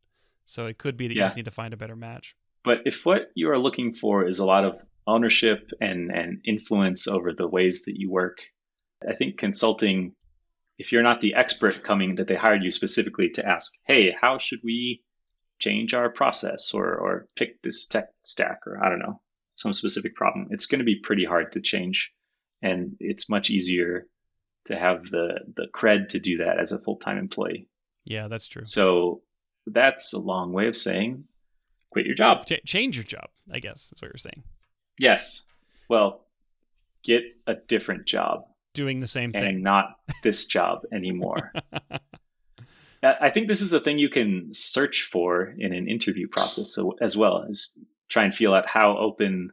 So 0.45 0.67
it 0.67 0.79
could 0.79 0.97
be 0.97 1.09
that 1.09 1.15
yeah. 1.15 1.23
you 1.23 1.27
just 1.27 1.37
need 1.37 1.47
to 1.47 1.51
find 1.51 1.73
a 1.73 1.79
better 1.79 1.97
match. 1.97 2.37
But 2.65 2.83
if 2.85 3.07
what 3.07 3.31
you 3.35 3.51
are 3.51 3.59
looking 3.59 3.95
for 3.95 4.27
is 4.27 4.41
a 4.41 4.45
lot 4.45 4.65
of 4.65 4.79
ownership 5.07 5.71
and, 5.81 6.11
and 6.11 6.41
influence 6.45 7.09
over 7.09 7.33
the 7.33 7.49
ways 7.49 7.85
that 7.87 7.99
you 7.99 8.11
work, 8.11 8.41
I 9.07 9.15
think 9.15 9.39
consulting 9.39 10.15
if 10.79 10.93
you're 10.93 11.03
not 11.03 11.21
the 11.21 11.35
expert 11.35 11.83
coming 11.83 12.15
that 12.17 12.29
they 12.29 12.37
hired 12.37 12.63
you 12.63 12.71
specifically 12.71 13.31
to 13.31 13.47
ask, 13.47 13.73
hey, 13.85 14.15
how 14.19 14.39
should 14.39 14.61
we 14.63 15.03
change 15.59 15.93
our 15.93 16.09
process 16.09 16.73
or, 16.73 16.95
or 16.95 17.29
pick 17.35 17.61
this 17.63 17.87
tech 17.87 18.07
stack 18.23 18.61
or 18.67 18.83
I 18.83 18.89
don't 18.89 19.01
know, 19.01 19.21
some 19.57 19.73
specific 19.73 20.15
problem, 20.15 20.49
it's 20.51 20.67
going 20.67 20.79
to 20.79 20.85
be 20.85 21.01
pretty 21.01 21.25
hard 21.25 21.53
to 21.53 21.61
change. 21.61 22.13
And 22.63 22.97
it's 23.01 23.29
much 23.29 23.51
easier 23.51 24.07
to 24.67 24.77
have 24.77 25.05
the, 25.05 25.41
the 25.55 25.67
cred 25.75 26.11
to 26.11 26.21
do 26.21 26.39
that 26.39 26.59
as 26.61 26.73
a 26.73 26.79
full 26.79 26.97
time 26.97 27.19
employee. 27.19 27.69
Yeah, 28.05 28.29
that's 28.29 28.47
true. 28.47 28.65
So 28.65 29.23
that's 29.67 30.13
a 30.13 30.19
long 30.19 30.53
way 30.53 30.69
of 30.69 30.77
saying 30.77 31.25
quit 31.91 32.07
your 32.07 32.15
job. 32.15 32.47
Ch- 32.47 32.65
change 32.65 32.97
your 32.97 33.05
job, 33.05 33.29
I 33.53 33.59
guess, 33.59 33.91
is 33.95 34.01
what 34.01 34.09
you're 34.09 34.19
saying. 34.19 34.45
Yes. 34.99 35.43
Well, 35.89 36.25
get 37.03 37.23
a 37.47 37.55
different 37.55 38.07
job 38.07 38.45
doing 38.75 39.01
the 39.01 39.07
same 39.07 39.33
thing 39.33 39.45
and 39.45 39.63
not 39.63 39.97
this 40.23 40.47
job 40.47 40.83
anymore. 40.93 41.53
I 43.03 43.31
think 43.31 43.49
this 43.49 43.63
is 43.63 43.73
a 43.73 43.81
thing 43.81 43.99
you 43.99 44.09
can 44.09 44.53
search 44.53 45.03
for 45.03 45.55
in 45.57 45.73
an 45.73 45.89
interview 45.89 46.27
process 46.27 46.77
as 47.01 47.17
well 47.17 47.45
as 47.49 47.79
try 48.09 48.25
and 48.25 48.35
feel 48.35 48.55
out 48.55 48.69
how 48.69 48.99
open, 48.99 49.53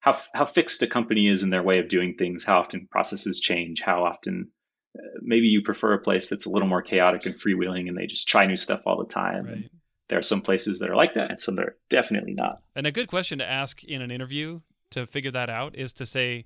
how 0.00 0.16
how 0.32 0.46
fixed 0.46 0.82
a 0.82 0.86
company 0.86 1.28
is 1.28 1.42
in 1.42 1.50
their 1.50 1.62
way 1.62 1.80
of 1.80 1.88
doing 1.88 2.14
things, 2.14 2.44
how 2.44 2.58
often 2.60 2.88
processes 2.90 3.40
change, 3.40 3.82
how 3.82 4.04
often 4.04 4.50
uh, 4.98 5.02
maybe 5.20 5.48
you 5.48 5.62
prefer 5.62 5.92
a 5.92 5.98
place 5.98 6.28
that's 6.28 6.46
a 6.46 6.50
little 6.50 6.68
more 6.68 6.82
chaotic 6.82 7.26
and 7.26 7.36
freewheeling 7.36 7.88
and 7.88 7.96
they 7.96 8.06
just 8.06 8.28
try 8.28 8.46
new 8.46 8.56
stuff 8.56 8.82
all 8.86 8.98
the 8.98 9.12
time. 9.12 9.46
Right. 9.46 9.70
There 10.08 10.18
are 10.18 10.22
some 10.22 10.42
places 10.42 10.80
that 10.80 10.90
are 10.90 10.96
like 10.96 11.14
that, 11.14 11.30
and 11.30 11.40
some 11.40 11.56
that 11.56 11.64
are 11.64 11.76
definitely 11.88 12.34
not. 12.34 12.60
And 12.76 12.86
a 12.86 12.92
good 12.92 13.08
question 13.08 13.38
to 13.38 13.50
ask 13.50 13.82
in 13.84 14.02
an 14.02 14.10
interview 14.10 14.60
to 14.90 15.06
figure 15.06 15.30
that 15.30 15.48
out 15.48 15.74
is 15.74 15.94
to 15.94 16.06
say, 16.06 16.44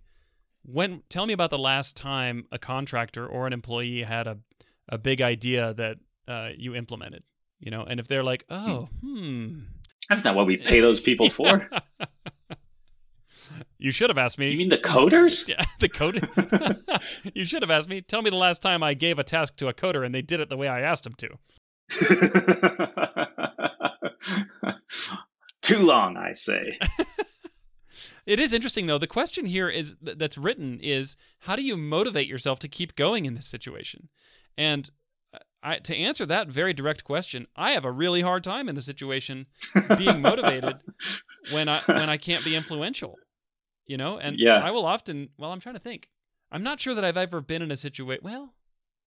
when 0.66 1.02
tell 1.08 1.26
me 1.26 1.32
about 1.32 1.50
the 1.50 1.58
last 1.58 1.96
time 1.96 2.46
a 2.52 2.58
contractor 2.58 3.26
or 3.26 3.46
an 3.46 3.52
employee 3.52 4.02
had 4.02 4.26
a 4.26 4.38
a 4.88 4.98
big 4.98 5.20
idea 5.20 5.74
that 5.74 5.96
uh, 6.28 6.50
you 6.56 6.74
implemented 6.74 7.22
you 7.60 7.70
know 7.70 7.82
and 7.82 8.00
if 8.00 8.08
they're 8.08 8.24
like 8.24 8.44
hmm. 8.48 8.54
oh 8.54 8.88
hmm. 9.00 9.58
That's 10.08 10.22
not 10.22 10.36
what 10.36 10.46
we 10.46 10.56
pay 10.56 10.78
those 10.78 11.00
people 11.00 11.28
for. 11.28 11.68
You 13.78 13.90
should 13.90 14.08
have 14.10 14.18
asked 14.18 14.38
me. 14.38 14.50
You 14.50 14.56
mean 14.56 14.70
the 14.70 14.78
coders? 14.78 15.46
Yeah 15.48 15.64
the 15.80 15.88
coder 15.88 17.00
you 17.34 17.44
should 17.44 17.62
have 17.62 17.70
asked 17.70 17.88
me. 17.88 18.00
Tell 18.00 18.22
me 18.22 18.30
the 18.30 18.36
last 18.36 18.62
time 18.62 18.82
i 18.82 18.94
gave 18.94 19.18
a 19.18 19.24
task 19.24 19.56
to 19.56 19.68
a 19.68 19.74
coder 19.74 20.04
and 20.04 20.14
they 20.14 20.22
did 20.22 20.40
it 20.40 20.48
the 20.48 20.56
way 20.56 20.66
i 20.66 20.80
asked 20.80 21.04
them 21.04 21.14
to. 21.14 21.28
Too 25.62 25.78
long 25.78 26.16
i 26.16 26.32
say 26.32 26.78
it 28.26 28.40
is 28.40 28.52
interesting 28.52 28.86
though. 28.86 28.98
The 28.98 29.06
question 29.06 29.46
here 29.46 29.68
is 29.68 29.94
that's 30.02 30.36
written 30.36 30.80
is 30.82 31.16
how 31.40 31.56
do 31.56 31.62
you 31.62 31.76
motivate 31.76 32.26
yourself 32.26 32.58
to 32.60 32.68
keep 32.68 32.96
going 32.96 33.24
in 33.24 33.34
this 33.34 33.46
situation? 33.46 34.08
And 34.58 34.90
uh, 35.32 35.38
I, 35.62 35.78
to 35.78 35.96
answer 35.96 36.26
that 36.26 36.48
very 36.48 36.72
direct 36.72 37.04
question, 37.04 37.46
I 37.54 37.72
have 37.72 37.84
a 37.84 37.92
really 37.92 38.22
hard 38.22 38.42
time 38.42 38.68
in 38.68 38.74
the 38.74 38.80
situation 38.80 39.46
being 39.96 40.20
motivated 40.20 40.76
when 41.52 41.68
I 41.68 41.80
when 41.86 42.10
I 42.10 42.16
can't 42.16 42.44
be 42.44 42.56
influential. 42.56 43.16
You 43.86 43.96
know, 43.96 44.18
and 44.18 44.36
yeah. 44.40 44.56
I 44.56 44.72
will 44.72 44.84
often. 44.84 45.28
Well, 45.38 45.52
I'm 45.52 45.60
trying 45.60 45.76
to 45.76 45.80
think. 45.80 46.08
I'm 46.50 46.64
not 46.64 46.80
sure 46.80 46.94
that 46.94 47.04
I've 47.04 47.16
ever 47.16 47.40
been 47.40 47.62
in 47.62 47.70
a 47.70 47.76
situation. 47.76 48.22
Well, 48.24 48.54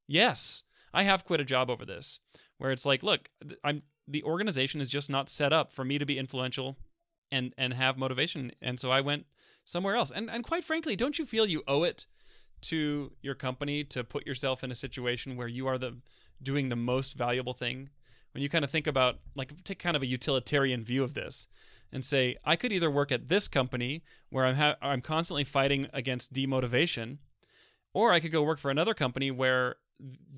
yes, 0.07 0.63
I 0.93 1.03
have 1.03 1.25
quit 1.25 1.41
a 1.41 1.45
job 1.45 1.69
over 1.69 1.85
this, 1.85 2.19
where 2.57 2.71
it's 2.71 2.85
like, 2.85 3.03
look, 3.03 3.27
I'm 3.65 3.81
the 4.07 4.23
organization 4.23 4.79
is 4.79 4.89
just 4.89 5.09
not 5.09 5.27
set 5.27 5.51
up 5.51 5.73
for 5.73 5.83
me 5.83 5.97
to 5.97 6.05
be 6.05 6.17
influential 6.17 6.77
and 7.31 7.53
and 7.57 7.73
have 7.73 7.97
motivation. 7.97 8.51
And 8.61 8.79
so 8.79 8.91
I 8.91 9.01
went 9.01 9.25
somewhere 9.65 9.95
else. 9.95 10.11
And 10.11 10.29
and 10.29 10.43
quite 10.43 10.63
frankly, 10.63 10.95
don't 10.95 11.19
you 11.19 11.25
feel 11.25 11.45
you 11.45 11.63
owe 11.67 11.83
it 11.83 12.05
to 12.61 13.11
your 13.21 13.35
company 13.35 13.83
to 13.85 14.03
put 14.03 14.25
yourself 14.25 14.63
in 14.63 14.71
a 14.71 14.75
situation 14.75 15.37
where 15.37 15.47
you 15.47 15.67
are 15.67 15.77
the 15.77 15.97
doing 16.41 16.69
the 16.69 16.75
most 16.75 17.17
valuable 17.17 17.53
thing? 17.53 17.89
When 18.33 18.43
you 18.43 18.49
kind 18.49 18.63
of 18.63 18.69
think 18.69 18.87
about 18.87 19.19
like 19.35 19.63
take 19.63 19.79
kind 19.79 19.95
of 19.95 20.03
a 20.03 20.07
utilitarian 20.07 20.83
view 20.83 21.03
of 21.03 21.13
this 21.13 21.47
and 21.91 22.05
say, 22.05 22.37
I 22.45 22.55
could 22.55 22.71
either 22.71 22.91
work 22.91 23.11
at 23.11 23.27
this 23.27 23.47
company 23.47 24.03
where 24.29 24.45
I'm 24.45 24.55
ha- 24.55 24.75
I'm 24.81 25.01
constantly 25.01 25.43
fighting 25.43 25.87
against 25.93 26.33
demotivation, 26.33 27.17
or 27.93 28.11
I 28.11 28.19
could 28.19 28.31
go 28.31 28.43
work 28.43 28.59
for 28.59 28.69
another 28.69 28.93
company 28.93 29.31
where 29.31 29.75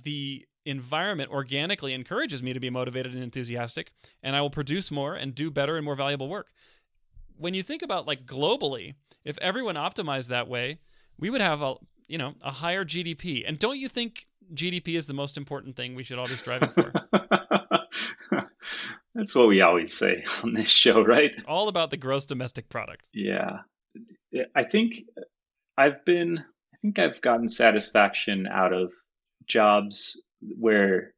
the 0.04 0.45
environment 0.65 1.30
organically 1.30 1.93
encourages 1.93 2.41
me 2.41 2.54
to 2.54 2.60
be 2.60 2.69
motivated 2.69 3.13
and 3.13 3.23
enthusiastic, 3.23 3.91
and 4.23 4.36
I 4.36 4.41
will 4.41 4.49
produce 4.49 4.91
more 4.91 5.15
and 5.15 5.36
do 5.36 5.51
better 5.51 5.75
and 5.75 5.86
more 5.86 5.95
valuable 5.95 6.30
work. 6.30 6.51
When 7.41 7.56
you 7.56 7.63
think 7.63 7.82
about 7.82 8.06
like 8.06 8.27
globally, 8.27 8.93
if 9.25 9.36
everyone 9.39 9.73
optimized 9.73 10.27
that 10.27 10.47
way, 10.47 10.77
we 11.17 11.32
would 11.32 11.41
have 11.41 11.63
a 11.63 11.73
you 12.08 12.19
know 12.19 12.36
a 12.41 12.51
higher 12.51 12.86
GDP. 12.86 13.43
And 13.47 13.58
don't 13.58 13.80
you 13.80 13.89
think 13.89 14.25
GDP 14.54 14.95
is 14.95 15.08
the 15.08 15.15
most 15.15 15.38
important 15.38 15.75
thing 15.75 15.95
we 15.95 16.04
should 16.04 16.19
all 16.19 16.27
be 16.27 16.36
striving 16.36 16.69
for? 16.69 16.93
That's 19.15 19.34
what 19.34 19.47
we 19.47 19.62
always 19.62 19.91
say 19.91 20.23
on 20.43 20.54
this 20.54 20.69
show, 20.69 21.04
right? 21.04 21.32
It's 21.32 21.43
all 21.43 21.67
about 21.67 21.89
the 21.89 21.97
gross 21.97 22.27
domestic 22.27 22.69
product. 22.69 23.08
Yeah. 23.12 23.62
I 24.56 24.63
think 24.63 24.95
I've 25.75 26.06
been 26.06 26.38
I 26.38 26.77
think 26.84 26.99
I've 26.99 27.21
gotten 27.21 27.47
satisfaction 27.47 28.47
out 28.51 28.71
of 28.71 28.93
jobs 29.47 30.21
where 30.41 31.13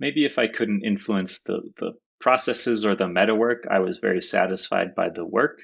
maybe 0.00 0.24
if 0.24 0.38
I 0.38 0.46
couldn't 0.46 0.84
influence 0.84 1.42
the 1.42 1.60
the 1.76 1.92
processes 2.20 2.84
or 2.84 2.94
the 2.94 3.08
meta 3.08 3.34
work, 3.34 3.66
I 3.70 3.80
was 3.80 3.98
very 3.98 4.22
satisfied 4.22 4.94
by 4.94 5.10
the 5.10 5.24
work. 5.24 5.60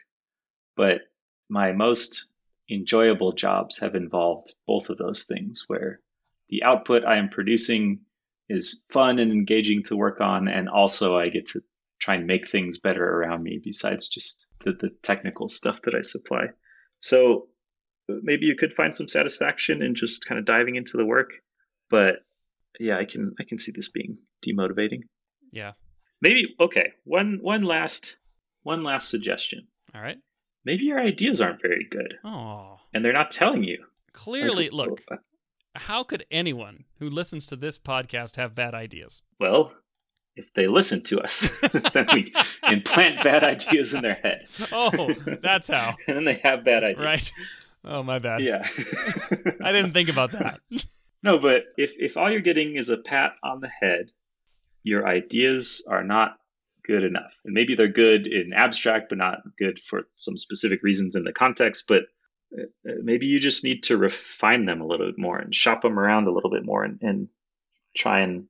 But 0.77 1.03
my 1.49 1.73
most 1.73 2.27
enjoyable 2.71 3.33
jobs 3.33 3.79
have 3.79 3.95
involved 3.95 4.55
both 4.67 4.91
of 4.91 4.99
those 4.99 5.25
things 5.25 5.65
where 5.67 6.01
the 6.49 6.63
output 6.63 7.05
I 7.05 7.19
am 7.19 7.29
producing 7.29 8.01
is 8.49 8.85
fun 8.91 9.19
and 9.19 9.31
engaging 9.33 9.85
to 9.85 9.97
work 9.97 10.21
on, 10.21 10.49
and 10.49 10.69
also 10.69 11.17
I 11.17 11.29
get 11.29 11.47
to 11.47 11.63
try 12.01 12.17
and 12.17 12.27
make 12.27 12.49
things 12.49 12.79
better 12.79 13.05
around 13.05 13.43
me 13.43 13.61
besides 13.63 14.09
just 14.09 14.47
the, 14.61 14.73
the 14.73 14.91
technical 15.03 15.49
stuff 15.49 15.83
that 15.83 15.95
I 15.95 16.01
supply. 16.01 16.47
So 17.01 17.49
maybe 18.09 18.47
you 18.47 18.57
could 18.57 18.73
find 18.73 18.95
some 18.95 19.09
satisfaction 19.09 19.83
in 19.83 19.95
just 19.95 20.27
kind 20.27 20.39
of 20.39 20.45
diving 20.45 20.77
into 20.77 20.97
the 20.97 21.07
work, 21.07 21.31
but 21.91 22.17
yeah, 22.79 22.99
I 22.99 23.05
can 23.05 23.35
I 23.39 23.45
can 23.45 23.59
see 23.59 23.73
this 23.73 23.89
being 23.89 24.19
demotivating. 24.47 25.03
Yeah. 25.53 25.73
Maybe 26.21 26.55
okay. 26.61 26.93
One 27.05 27.39
one 27.41 27.63
last 27.63 28.19
one 28.63 28.83
last 28.83 29.09
suggestion. 29.09 29.67
All 29.95 30.01
right. 30.01 30.19
Maybe 30.65 30.85
your 30.85 31.01
ideas 31.01 31.41
aren't 31.41 31.63
very 31.63 31.87
good. 31.91 32.15
Oh. 32.23 32.79
And 32.93 33.05
they're 33.05 33.13
not 33.13 33.31
telling 33.31 33.65
you. 33.65 33.85
Clearly, 34.13 34.69
like, 34.69 34.89
look, 34.89 35.03
uh, 35.11 35.17
how 35.75 36.03
could 36.03 36.27
anyone 36.31 36.85
who 36.99 37.09
listens 37.09 37.47
to 37.47 37.57
this 37.57 37.79
podcast 37.79 38.37
have 38.37 38.55
bad 38.55 38.75
ideas? 38.75 39.23
Well, 39.39 39.73
if 40.37 40.53
they 40.53 40.67
listen 40.67 41.03
to 41.05 41.21
us, 41.21 41.61
then 41.93 42.07
we 42.13 42.33
implant 42.71 43.23
bad 43.25 43.45
ideas 43.45 43.95
in 43.95 44.03
their 44.03 44.15
head. 44.15 44.47
Oh, 44.73 45.13
that's 45.43 45.69
how. 45.69 45.95
and 46.07 46.17
then 46.17 46.25
they 46.25 46.41
have 46.43 46.65
bad 46.65 46.85
ideas. 46.85 47.01
Right. 47.03 47.33
Oh, 47.85 48.03
my 48.03 48.19
bad. 48.19 48.43
Yeah. 48.43 48.63
I 49.63 49.73
didn't 49.73 49.93
think 49.93 50.11
about 50.11 50.33
that. 50.33 50.61
no, 51.23 51.39
but 51.39 51.65
if, 51.79 51.95
if 51.99 52.19
all 52.19 52.31
you're 52.31 52.41
getting 52.43 52.75
is 52.75 52.91
a 52.91 52.99
pat 52.99 53.33
on 53.43 53.61
the 53.61 53.69
head, 53.69 54.13
your 54.83 55.07
ideas 55.07 55.87
are 55.89 56.05
not 56.05 56.37
good 56.85 57.05
enough. 57.05 57.39
And 57.45 57.55
maybe 57.55 57.75
they're 57.75 57.89
good 57.89 58.27
in 58.27 58.53
abstract, 58.53 59.11
but 59.11 59.19
not 59.19 59.39
good 59.59 59.79
for 59.79 60.01
some 60.17 60.37
specific 60.37 60.83
reasons 60.83 61.17
in 61.17 61.25
the 61.25 61.33
context. 61.33 61.85
But 61.87 62.05
uh, 62.59 62.65
maybe 62.85 63.27
you 63.27 63.39
just 63.39 63.65
need 63.65 63.85
to 63.85 63.97
refine 63.97 64.65
them 64.65 64.81
a 64.81 64.87
little 64.87 65.07
bit 65.07 65.19
more 65.19 65.39
and 65.39 65.55
shop 65.55 65.83
them 65.83 65.99
around 65.99 66.27
a 66.27 66.33
little 66.33 66.51
bit 66.51 66.65
more 66.65 66.85
and, 66.85 66.99
and 67.03 67.29
try 67.97 68.21
and. 68.21 68.47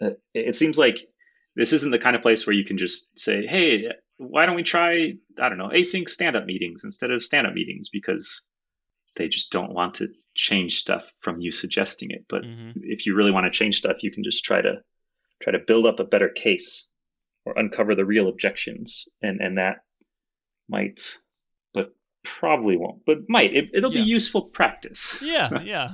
Uh, 0.00 0.10
it 0.34 0.54
seems 0.54 0.76
like 0.76 1.08
this 1.54 1.72
isn't 1.72 1.90
the 1.90 1.98
kind 1.98 2.14
of 2.14 2.22
place 2.22 2.46
where 2.46 2.54
you 2.54 2.64
can 2.64 2.76
just 2.76 3.18
say, 3.18 3.46
"Hey, 3.46 3.88
why 4.18 4.44
don't 4.44 4.56
we 4.56 4.62
try 4.62 5.14
I 5.40 5.48
don't 5.48 5.58
know 5.58 5.70
async 5.70 6.08
stand-up 6.10 6.44
meetings 6.44 6.84
instead 6.84 7.10
of 7.10 7.22
stand-up 7.22 7.54
meetings?" 7.54 7.88
Because 7.88 8.46
they 9.16 9.28
just 9.28 9.50
don't 9.50 9.72
want 9.72 9.94
to 9.94 10.08
change 10.34 10.76
stuff 10.76 11.12
from 11.20 11.40
you 11.40 11.50
suggesting 11.50 12.10
it. 12.10 12.26
But 12.28 12.42
mm-hmm. 12.42 12.80
if 12.82 13.06
you 13.06 13.14
really 13.16 13.30
want 13.30 13.46
to 13.46 13.58
change 13.58 13.78
stuff, 13.78 14.02
you 14.02 14.12
can 14.12 14.22
just 14.22 14.44
try 14.44 14.60
to 14.60 14.82
try 15.42 15.52
to 15.52 15.58
build 15.58 15.86
up 15.86 16.00
a 16.00 16.04
better 16.04 16.28
case 16.28 16.86
or 17.44 17.54
uncover 17.56 17.94
the 17.94 18.04
real 18.04 18.28
objections, 18.28 19.08
and 19.22 19.40
and 19.40 19.58
that 19.58 19.78
might, 20.68 21.18
but 21.72 21.94
probably 22.24 22.76
won't, 22.76 23.04
but 23.06 23.28
might. 23.28 23.54
It, 23.54 23.70
will 23.72 23.92
yeah. 23.92 24.02
be 24.02 24.08
useful 24.08 24.42
practice. 24.42 25.18
yeah, 25.22 25.60
yeah. 25.62 25.92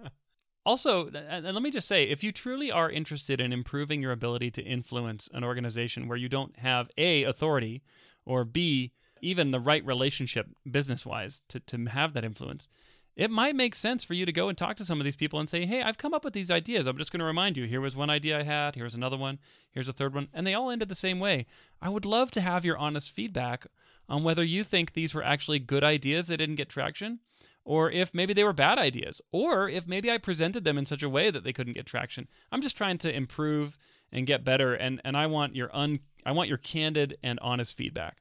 also, 0.66 1.08
and 1.08 1.44
let 1.44 1.62
me 1.62 1.70
just 1.70 1.88
say, 1.88 2.04
if 2.04 2.22
you 2.22 2.32
truly 2.32 2.70
are 2.70 2.90
interested 2.90 3.40
in 3.40 3.52
improving 3.52 4.02
your 4.02 4.12
ability 4.12 4.50
to 4.52 4.62
influence 4.62 5.28
an 5.32 5.44
organization 5.44 6.08
where 6.08 6.18
you 6.18 6.28
don't 6.28 6.58
have 6.58 6.90
a 6.98 7.24
authority 7.24 7.82
or 8.24 8.44
b 8.44 8.92
even 9.22 9.52
the 9.52 9.60
right 9.60 9.86
relationship 9.86 10.48
business 10.68 11.06
wise 11.06 11.42
to, 11.48 11.60
to 11.60 11.84
have 11.86 12.12
that 12.12 12.24
influence 12.24 12.68
it 13.14 13.30
might 13.30 13.54
make 13.54 13.74
sense 13.74 14.04
for 14.04 14.14
you 14.14 14.24
to 14.24 14.32
go 14.32 14.48
and 14.48 14.56
talk 14.56 14.76
to 14.76 14.84
some 14.84 15.00
of 15.00 15.04
these 15.04 15.16
people 15.16 15.38
and 15.38 15.48
say, 15.48 15.66
hey, 15.66 15.82
I've 15.82 15.98
come 15.98 16.14
up 16.14 16.24
with 16.24 16.32
these 16.32 16.50
ideas. 16.50 16.86
I'm 16.86 16.96
just 16.96 17.12
going 17.12 17.20
to 17.20 17.26
remind 17.26 17.56
you. 17.56 17.66
Here 17.66 17.80
was 17.80 17.94
one 17.94 18.08
idea 18.08 18.38
I 18.38 18.42
had. 18.42 18.74
Here's 18.74 18.94
another 18.94 19.18
one. 19.18 19.38
Here's 19.70 19.88
a 19.88 19.92
third 19.92 20.14
one. 20.14 20.28
And 20.32 20.46
they 20.46 20.54
all 20.54 20.70
ended 20.70 20.88
the 20.88 20.94
same 20.94 21.20
way. 21.20 21.46
I 21.80 21.90
would 21.90 22.06
love 22.06 22.30
to 22.32 22.40
have 22.40 22.64
your 22.64 22.78
honest 22.78 23.10
feedback 23.10 23.66
on 24.08 24.24
whether 24.24 24.42
you 24.42 24.64
think 24.64 24.92
these 24.92 25.14
were 25.14 25.22
actually 25.22 25.58
good 25.58 25.84
ideas 25.84 26.26
that 26.26 26.38
didn't 26.38 26.56
get 26.56 26.70
traction, 26.70 27.20
or 27.64 27.90
if 27.90 28.14
maybe 28.14 28.32
they 28.32 28.44
were 28.44 28.52
bad 28.52 28.78
ideas, 28.78 29.20
or 29.30 29.68
if 29.68 29.86
maybe 29.86 30.10
I 30.10 30.18
presented 30.18 30.64
them 30.64 30.78
in 30.78 30.86
such 30.86 31.02
a 31.02 31.08
way 31.08 31.30
that 31.30 31.44
they 31.44 31.52
couldn't 31.52 31.74
get 31.74 31.86
traction. 31.86 32.28
I'm 32.50 32.62
just 32.62 32.76
trying 32.76 32.98
to 32.98 33.14
improve 33.14 33.78
and 34.10 34.26
get 34.26 34.44
better, 34.44 34.74
and, 34.74 35.00
and 35.04 35.16
I 35.16 35.26
want 35.26 35.54
your 35.54 35.74
un 35.74 36.00
I 36.24 36.32
want 36.32 36.48
your 36.48 36.58
candid 36.58 37.16
and 37.22 37.38
honest 37.40 37.76
feedback. 37.76 38.18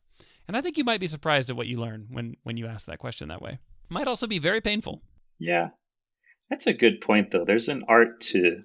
And 0.48 0.58
I 0.58 0.62
think 0.62 0.78
you 0.78 0.84
might 0.84 1.00
be 1.00 1.08
surprised 1.08 1.50
at 1.50 1.56
what 1.56 1.68
you 1.68 1.80
learn 1.80 2.08
when 2.10 2.36
when 2.44 2.58
you 2.58 2.68
ask 2.68 2.86
that 2.88 3.00
question 3.00 3.28
that 3.30 3.42
way 3.42 3.60
might 3.92 4.08
also 4.08 4.26
be 4.26 4.40
very 4.40 4.62
painful. 4.62 5.02
Yeah. 5.38 5.70
That's 6.50 6.68
a 6.68 6.74
good 6.74 7.02
point 7.02 7.32
though. 7.32 7.46
There's 7.46 7.70
an 7.70 7.86
art 7.88 8.22
to 8.32 8.64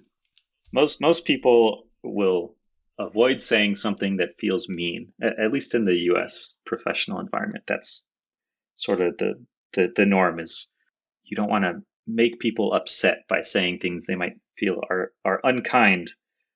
most 0.71 1.01
most 1.01 1.25
people 1.25 1.87
will 2.03 2.55
avoid 2.99 3.41
saying 3.41 3.75
something 3.75 4.17
that 4.17 4.39
feels 4.39 4.67
mean. 4.67 5.13
At, 5.21 5.51
least 5.51 5.75
in 5.75 5.85
the 5.85 5.97
US 6.11 6.59
professional 6.65 7.19
environment. 7.19 7.65
That's 7.67 8.07
sort 8.75 9.01
of 9.01 9.17
the 9.17 9.45
the, 9.73 9.91
the 9.95 10.05
norm 10.05 10.39
is 10.39 10.71
you 11.23 11.35
don't 11.35 11.49
want 11.49 11.65
to 11.65 11.81
make 12.07 12.39
people 12.39 12.73
upset 12.73 13.25
by 13.27 13.41
saying 13.41 13.79
things 13.79 14.05
they 14.05 14.15
might 14.15 14.39
feel 14.57 14.81
are 14.89 15.11
are 15.23 15.41
unkind. 15.43 16.11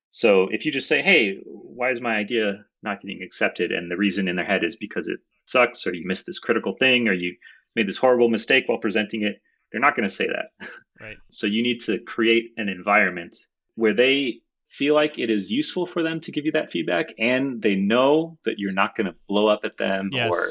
So 0.10 0.50
if 0.50 0.66
you 0.66 0.72
just 0.72 0.88
say, 0.88 1.02
"Hey, 1.02 1.40
why 1.46 1.92
is 1.92 2.02
my 2.02 2.16
idea 2.16 2.66
not 2.84 3.02
getting 3.02 3.22
accepted?" 3.22 3.72
and 3.72 3.90
the 3.90 3.98
reason 3.98 4.28
in 4.28 4.36
their 4.36 4.46
head 4.46 4.64
is 4.64 4.76
because 4.76 5.08
it 5.08 5.20
sucks 5.46 5.86
or 5.88 5.94
you 5.94 6.06
missed 6.06 6.26
this 6.26 6.40
critical 6.40 6.76
thing 6.76 7.08
or 7.08 7.14
you 7.14 7.36
made 7.76 7.88
this 7.88 7.98
horrible 7.98 8.30
mistake 8.30 8.66
while 8.68 8.78
presenting 8.78 9.24
it. 9.24 9.42
They're 9.72 9.82
not 9.82 9.96
going 9.96 10.08
to 10.08 10.14
say 10.14 10.28
that. 10.28 10.68
Right. 11.00 11.18
so 11.32 11.48
you 11.48 11.64
need 11.64 11.82
to 11.82 12.00
create 12.02 12.52
an 12.58 12.70
environment 12.70 13.36
where 13.76 13.94
they 13.94 14.42
feel 14.70 14.96
like 14.96 15.20
it 15.20 15.30
is 15.30 15.52
useful 15.52 15.86
for 15.86 16.02
them 16.02 16.20
to 16.22 16.32
give 16.32 16.46
you 16.46 16.54
that 16.54 16.72
feedback 16.72 17.14
and 17.20 17.62
they 17.62 17.76
know 17.76 18.38
that 18.46 18.56
you're 18.58 18.72
not 18.72 18.96
going 18.96 19.08
to 19.08 19.16
blow 19.28 19.48
up 19.48 19.62
at 19.64 19.78
them 19.78 20.10
yes. 20.12 20.30
or 20.32 20.46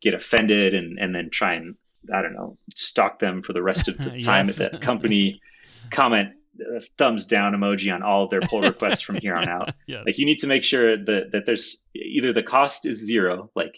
get 0.00 0.14
offended 0.14 0.74
and, 0.74 0.98
and 0.98 1.14
then 1.14 1.28
try 1.30 1.54
and, 1.54 1.74
I 2.12 2.22
don't 2.22 2.34
know, 2.34 2.56
stalk 2.74 3.18
them 3.18 3.42
for 3.42 3.52
the 3.52 3.62
rest 3.62 3.88
of 3.88 3.98
the 3.98 4.20
time 4.22 4.48
at 4.48 4.56
that 4.56 4.80
company, 4.80 5.40
comment 5.90 6.30
a 6.76 6.80
thumbs 6.98 7.26
down 7.26 7.52
emoji 7.52 7.92
on 7.92 8.02
all 8.02 8.24
of 8.24 8.30
their 8.30 8.40
pull 8.40 8.60
requests 8.60 9.00
from 9.00 9.16
here 9.16 9.34
on 9.34 9.48
out. 9.48 9.74
yes. 9.88 10.04
Like 10.06 10.18
you 10.18 10.26
need 10.26 10.38
to 10.38 10.46
make 10.46 10.62
sure 10.62 10.96
that, 10.96 11.32
that 11.32 11.46
there's 11.46 11.84
either 11.94 12.32
the 12.32 12.44
cost 12.44 12.86
is 12.86 13.04
zero, 13.04 13.50
like 13.56 13.76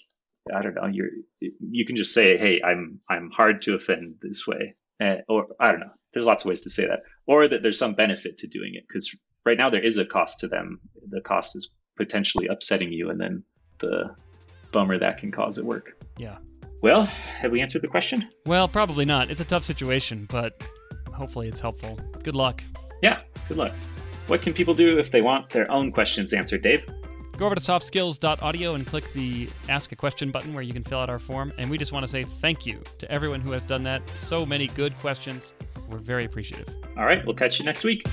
I 0.54 0.62
don't 0.62 0.74
know. 0.74 0.86
You're 0.86 1.10
you 1.40 1.86
can 1.86 1.96
just 1.96 2.12
say, 2.12 2.36
"Hey, 2.36 2.60
I'm 2.62 3.00
I'm 3.08 3.30
hard 3.30 3.62
to 3.62 3.74
offend 3.74 4.16
this 4.20 4.46
way," 4.46 4.74
uh, 5.00 5.16
or 5.28 5.48
I 5.60 5.70
don't 5.70 5.80
know. 5.80 5.92
There's 6.12 6.26
lots 6.26 6.44
of 6.44 6.48
ways 6.48 6.62
to 6.62 6.70
say 6.70 6.86
that, 6.86 7.00
or 7.26 7.46
that 7.48 7.62
there's 7.62 7.78
some 7.78 7.94
benefit 7.94 8.38
to 8.38 8.46
doing 8.46 8.74
it 8.74 8.84
because 8.86 9.18
right 9.44 9.58
now 9.58 9.70
there 9.70 9.82
is 9.82 9.98
a 9.98 10.04
cost 10.04 10.40
to 10.40 10.48
them. 10.48 10.80
The 11.08 11.20
cost 11.20 11.56
is 11.56 11.74
potentially 11.96 12.46
upsetting 12.46 12.92
you, 12.92 13.10
and 13.10 13.20
then 13.20 13.44
the 13.78 14.14
bummer 14.72 14.98
that 14.98 15.18
can 15.18 15.32
cause 15.32 15.58
at 15.58 15.64
work. 15.64 15.96
Yeah. 16.18 16.38
Well, 16.82 17.04
have 17.04 17.50
we 17.50 17.60
answered 17.60 17.82
the 17.82 17.88
question? 17.88 18.28
Well, 18.44 18.68
probably 18.68 19.04
not. 19.04 19.30
It's 19.30 19.40
a 19.40 19.44
tough 19.44 19.64
situation, 19.64 20.26
but 20.30 20.62
hopefully 21.12 21.48
it's 21.48 21.60
helpful. 21.60 21.98
Good 22.22 22.36
luck. 22.36 22.62
Yeah, 23.02 23.20
good 23.48 23.56
luck. 23.56 23.72
What 24.26 24.42
can 24.42 24.52
people 24.52 24.74
do 24.74 24.98
if 24.98 25.10
they 25.10 25.22
want 25.22 25.50
their 25.50 25.70
own 25.70 25.92
questions 25.92 26.32
answered, 26.32 26.62
Dave? 26.62 26.84
Go 27.36 27.46
over 27.46 27.54
to 27.54 27.60
softskills.audio 27.60 28.74
and 28.74 28.86
click 28.86 29.12
the 29.12 29.48
Ask 29.68 29.92
a 29.92 29.96
Question 29.96 30.30
button 30.30 30.54
where 30.54 30.62
you 30.62 30.72
can 30.72 30.82
fill 30.82 31.00
out 31.00 31.10
our 31.10 31.18
form. 31.18 31.52
And 31.58 31.70
we 31.70 31.76
just 31.76 31.92
want 31.92 32.04
to 32.04 32.10
say 32.10 32.24
thank 32.24 32.64
you 32.64 32.82
to 32.98 33.10
everyone 33.10 33.40
who 33.40 33.52
has 33.52 33.66
done 33.66 33.82
that. 33.82 34.08
So 34.10 34.46
many 34.46 34.68
good 34.68 34.96
questions. 34.98 35.52
We're 35.90 35.98
very 35.98 36.24
appreciative. 36.24 36.68
All 36.96 37.04
right, 37.04 37.24
we'll 37.26 37.36
catch 37.36 37.58
you 37.58 37.64
next 37.64 37.84
week. 37.84 38.06